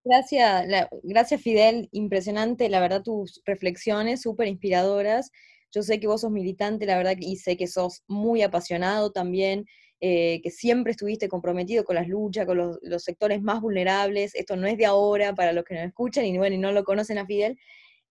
[0.05, 0.66] Gracias,
[1.03, 5.30] gracias Fidel, impresionante, la verdad, tus reflexiones súper inspiradoras.
[5.72, 9.64] Yo sé que vos sos militante, la verdad, y sé que sos muy apasionado también,
[10.01, 14.34] eh, que siempre estuviste comprometido con las luchas, con los, sectores más vulnerables.
[14.34, 16.84] Esto no es de ahora para los que nos escuchan y, bueno, y no lo
[16.84, 17.59] conocen a Fidel,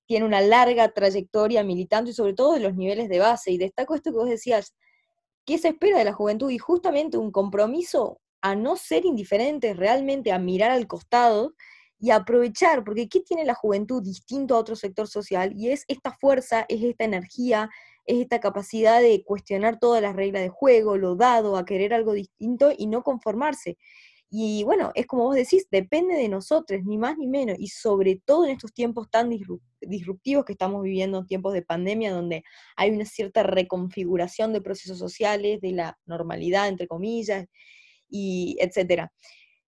[0.05, 3.51] tiene una larga trayectoria militante y sobre todo de los niveles de base.
[3.51, 4.75] Y destaco esto que vos decías,
[5.45, 6.49] ¿qué se espera de la juventud?
[6.49, 11.53] Y justamente un compromiso a no ser indiferentes, realmente a mirar al costado
[11.99, 15.53] y aprovechar, porque ¿qué tiene la juventud distinto a otro sector social?
[15.55, 17.69] Y es esta fuerza, es esta energía,
[18.05, 22.13] es esta capacidad de cuestionar todas las reglas de juego, lo dado, a querer algo
[22.13, 23.77] distinto y no conformarse.
[24.35, 28.19] Y bueno, es como vos decís, depende de nosotros, ni más ni menos, y sobre
[28.25, 29.29] todo en estos tiempos tan
[29.79, 32.43] disruptivos que estamos viviendo, tiempos de pandemia, donde
[32.75, 37.45] hay una cierta reconfiguración de procesos sociales, de la normalidad, entre comillas,
[38.09, 39.11] y etcétera.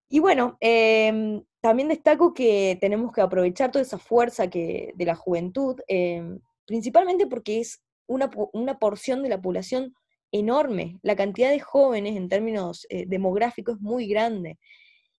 [0.08, 5.14] Y bueno, em, también destaco que tenemos que aprovechar toda esa fuerza que, de la
[5.16, 9.94] juventud, em, principalmente porque es una, una porción de la población
[10.32, 10.98] enorme.
[11.02, 14.58] La cantidad de jóvenes en términos eh, demográficos es muy grande.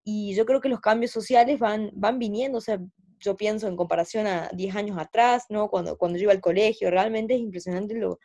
[0.03, 2.79] Y yo creo que los cambios sociales van, van viniendo, o sea,
[3.19, 5.69] yo pienso en comparación a 10 años atrás, ¿no?
[5.69, 8.19] Cuando, cuando yo iba al colegio, realmente es impresionante lo,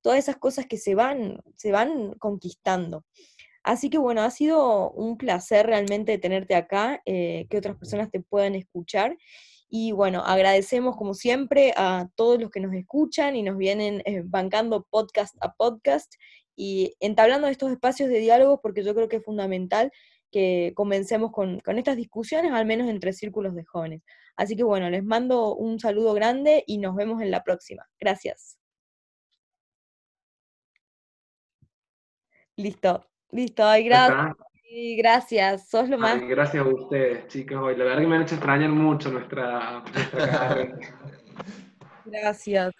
[0.00, 3.04] todas esas cosas que se van, se van conquistando.
[3.62, 8.20] Así que bueno, ha sido un placer realmente tenerte acá, eh, que otras personas te
[8.20, 9.16] puedan escuchar.
[9.68, 14.22] Y bueno, agradecemos como siempre a todos los que nos escuchan y nos vienen eh,
[14.24, 16.14] bancando podcast a podcast
[16.56, 19.92] y entablando estos espacios de diálogo porque yo creo que es fundamental
[20.30, 24.02] que comencemos con, con, estas discusiones, al menos entre círculos de jóvenes.
[24.36, 27.86] Así que bueno, les mando un saludo grande y nos vemos en la próxima.
[28.00, 28.58] Gracias.
[32.56, 34.47] Listo, listo, ay, gracias.
[34.68, 36.20] Sí, gracias, sos lo más.
[36.20, 37.56] gracias a ustedes, chicos.
[37.78, 40.76] La verdad que me han hecho extrañar mucho nuestra, nuestra
[42.04, 42.74] Gracias.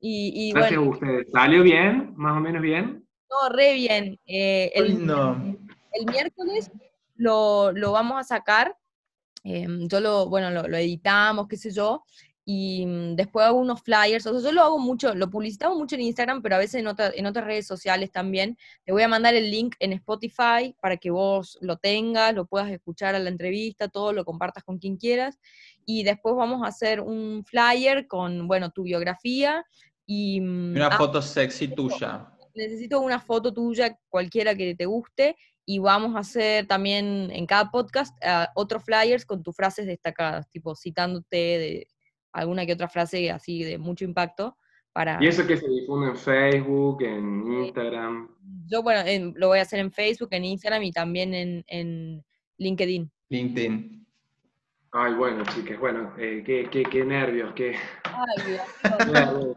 [0.00, 1.26] Y, gracias a ustedes.
[1.30, 2.14] ¿Salió bien?
[2.16, 3.06] ¿Más o menos bien?
[3.28, 4.18] No, re bien.
[4.24, 4.86] Eh, el,
[5.92, 6.70] el, miércoles
[7.16, 8.74] lo, lo, vamos a sacar.
[9.44, 12.04] Em, yo lo, bueno, lo, lo editamos, qué sé yo,
[12.50, 15.96] y mm, después hago unos flyers, o sea, yo lo hago mucho, lo publicitamos mucho
[15.96, 18.56] en Instagram, pero a veces en, en otras redes sociales también.
[18.86, 22.70] Te voy a mandar el link en Spotify para que vos lo tengas, lo puedas
[22.70, 25.38] escuchar a la entrevista, todo, lo compartas con quien quieras.
[25.84, 29.62] Y después vamos a hacer un flyer con, bueno, tu biografía
[30.06, 30.40] y...
[30.40, 32.28] Mm, una ah, foto sexy tuya.
[32.54, 35.36] Necesito una foto tuya, cualquiera que te guste,
[35.66, 40.48] y vamos a hacer también en cada podcast uh, otros flyers con tus frases destacadas,
[40.48, 41.88] tipo citándote de
[42.32, 44.56] alguna que otra frase así de mucho impacto.
[44.92, 45.18] Para...
[45.20, 48.28] ¿Y eso que se difunde en Facebook, en Instagram?
[48.66, 49.02] Yo, bueno,
[49.36, 52.24] lo voy a hacer en Facebook, en Instagram y también en, en
[52.56, 53.10] LinkedIn.
[53.28, 54.06] LinkedIn.
[54.90, 57.76] Ay, bueno, chicas, bueno, eh, qué, qué, qué, nervios, qué...
[58.04, 58.56] Ay,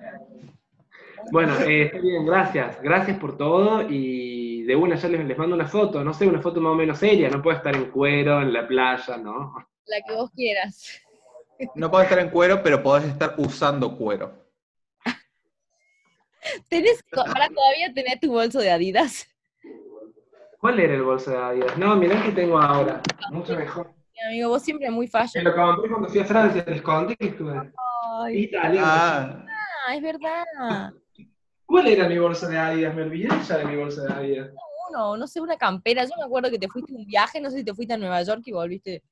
[1.32, 5.56] bueno, eh, está bien, gracias, gracias por todo y de una ya les, les, mando
[5.56, 8.42] una foto, no sé, una foto más o menos seria, no puede estar en cuero,
[8.42, 9.54] en la playa, ¿no?
[9.86, 11.02] La que vos quieras.
[11.76, 14.32] No podés estar en cuero, pero podés estar usando cuero.
[16.70, 19.28] ¿Tenés, ahora todavía tenés tu bolso de Adidas?
[20.60, 21.78] ¿Cuál era el bolso de Adidas?
[21.78, 23.02] No, mirá que tengo ahora.
[23.32, 23.94] Mucho mejor.
[24.14, 25.44] Mi amigo, vos siempre muy fashion.
[25.44, 27.72] Me lo compré cuando fui a Francia, les conté que estuve.
[28.22, 28.82] Ay, Italia.
[28.84, 29.46] Ah.
[29.88, 30.94] ah, es verdad.
[31.66, 32.94] ¿Cuál era mi bolso de Adidas?
[32.94, 34.50] Me olvidé ya de mi bolso de Adidas.
[34.90, 36.04] Uno, no sé, una campera.
[36.04, 37.98] Yo me acuerdo que te fuiste a un viaje, no sé si te fuiste a
[37.98, 39.04] Nueva York y volviste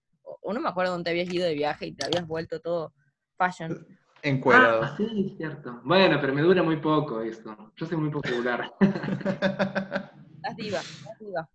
[0.41, 2.93] o no me acuerdo dónde habías ido de viaje y te habías vuelto todo
[3.37, 3.85] fashion.
[4.21, 4.83] Encuadrado.
[4.83, 5.79] Ah, sí, cierto.
[5.83, 7.71] Bueno, pero me dura muy poco esto.
[7.75, 8.71] Yo soy muy popular.
[8.79, 11.49] estás diva, estás diva.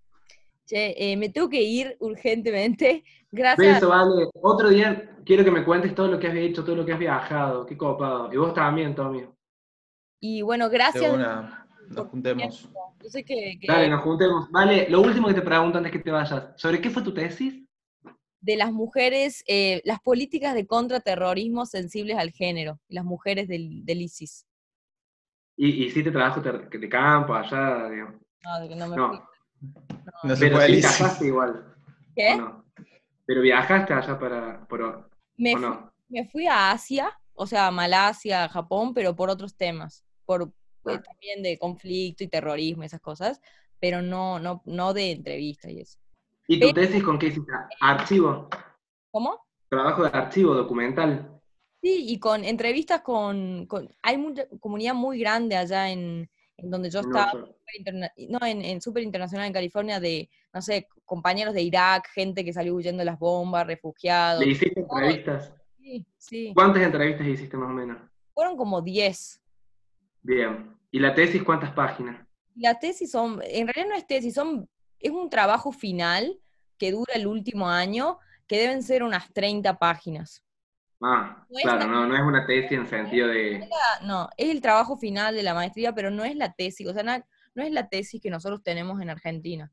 [0.66, 3.04] Che, eh, me tengo que ir urgentemente.
[3.30, 3.74] Gracias.
[3.74, 4.28] Beso, vale.
[4.40, 6.98] Otro día quiero que me cuentes todo lo que has hecho, todo lo que has
[6.98, 7.66] viajado.
[7.66, 8.32] Qué copado.
[8.32, 9.26] Y vos también, Tommy.
[10.20, 11.02] Y bueno, gracias.
[11.04, 11.66] De una.
[11.88, 12.70] Nos juntemos.
[13.02, 14.50] Yo sé que, Dale, nos juntemos.
[14.50, 16.52] Vale, lo último que te pregunto antes que te vayas.
[16.56, 17.62] ¿Sobre qué fue tu tesis?
[18.44, 24.46] De las mujeres, eh, las políticas de contraterrorismo sensibles al género, las mujeres del, ISIS.
[25.56, 27.88] ¿Y, hiciste trabajo de campo allá?
[28.42, 29.28] No, no me no.
[30.24, 30.36] no.
[30.36, 31.74] se puede viajaste igual.
[32.14, 32.38] ¿Qué?
[33.24, 34.66] Pero viajaste allá para...
[34.66, 35.54] Por, me,
[36.08, 40.52] me fui a Asia, o sea, Malasia, Japón, pero por otros temas, por
[40.86, 43.40] eh, también de conflicto y terrorismo, esas cosas,
[43.80, 45.98] pero no, no, no de entrevista y eso.
[46.46, 47.52] ¿Y tu tesis con qué hiciste?
[47.80, 48.48] ¿Archivo?
[49.10, 49.40] ¿Cómo?
[49.68, 51.40] Trabajo de archivo, documental.
[51.82, 53.68] Sí, y con entrevistas con,
[54.02, 59.46] hay mucha comunidad muy grande allá en, donde yo estaba, no, en, en Super Internacional
[59.46, 63.66] en California, de, no sé, compañeros de Irak, gente que salió huyendo de las bombas,
[63.66, 64.44] refugiados.
[64.44, 65.52] ¿Le hiciste entrevistas?
[65.78, 66.52] Sí, sí.
[66.54, 67.98] ¿Cuántas entrevistas hiciste más o menos?
[68.32, 69.42] Fueron como 10.
[70.22, 70.74] Bien.
[70.90, 72.26] ¿Y la tesis cuántas páginas?
[72.56, 74.68] La tesis son, en realidad no es tesis, son,
[75.04, 76.40] es un trabajo final
[76.78, 80.42] que dura el último año, que deben ser unas 30 páginas.
[81.02, 83.68] Ah, claro, no, no es una tesis en sentido de...
[84.02, 87.02] No, es el trabajo final de la maestría, pero no es la tesis, o sea,
[87.02, 89.70] no, es la tesis que nosotros tenemos en Argentina.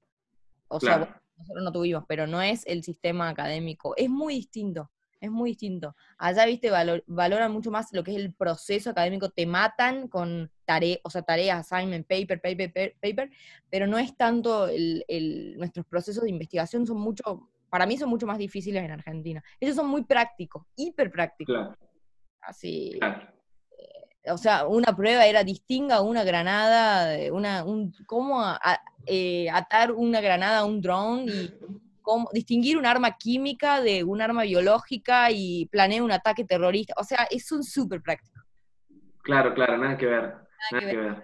[0.67, 4.91] O sea, nosotros no tuvimos, pero no es el sistema académico, es muy distinto,
[5.21, 5.95] es muy distinto.
[6.17, 10.99] Allá, viste, valoran mucho más lo que es el proceso académico, te matan con tareas,
[11.03, 13.29] o sea, tareas, assignment, paper, paper, paper,
[13.69, 18.27] pero no es tanto el, nuestros procesos de investigación, son mucho para mí son mucho
[18.27, 19.41] más difíciles en Argentina.
[19.57, 21.55] Ellos son muy prácticos, hiper prácticos.
[21.55, 21.77] Claro.
[22.41, 22.99] Así.
[23.01, 28.43] Eh, o sea, una prueba era distinga una granada, una, un, cómo
[29.05, 31.53] eh, atar una granada a un drone y
[32.01, 36.93] cómo distinguir un arma química de un arma biológica y planear un ataque terrorista.
[36.97, 38.41] O sea, es un súper práctico.
[39.23, 40.33] Claro, claro, nada que ver.
[40.71, 41.15] Nada, que ver.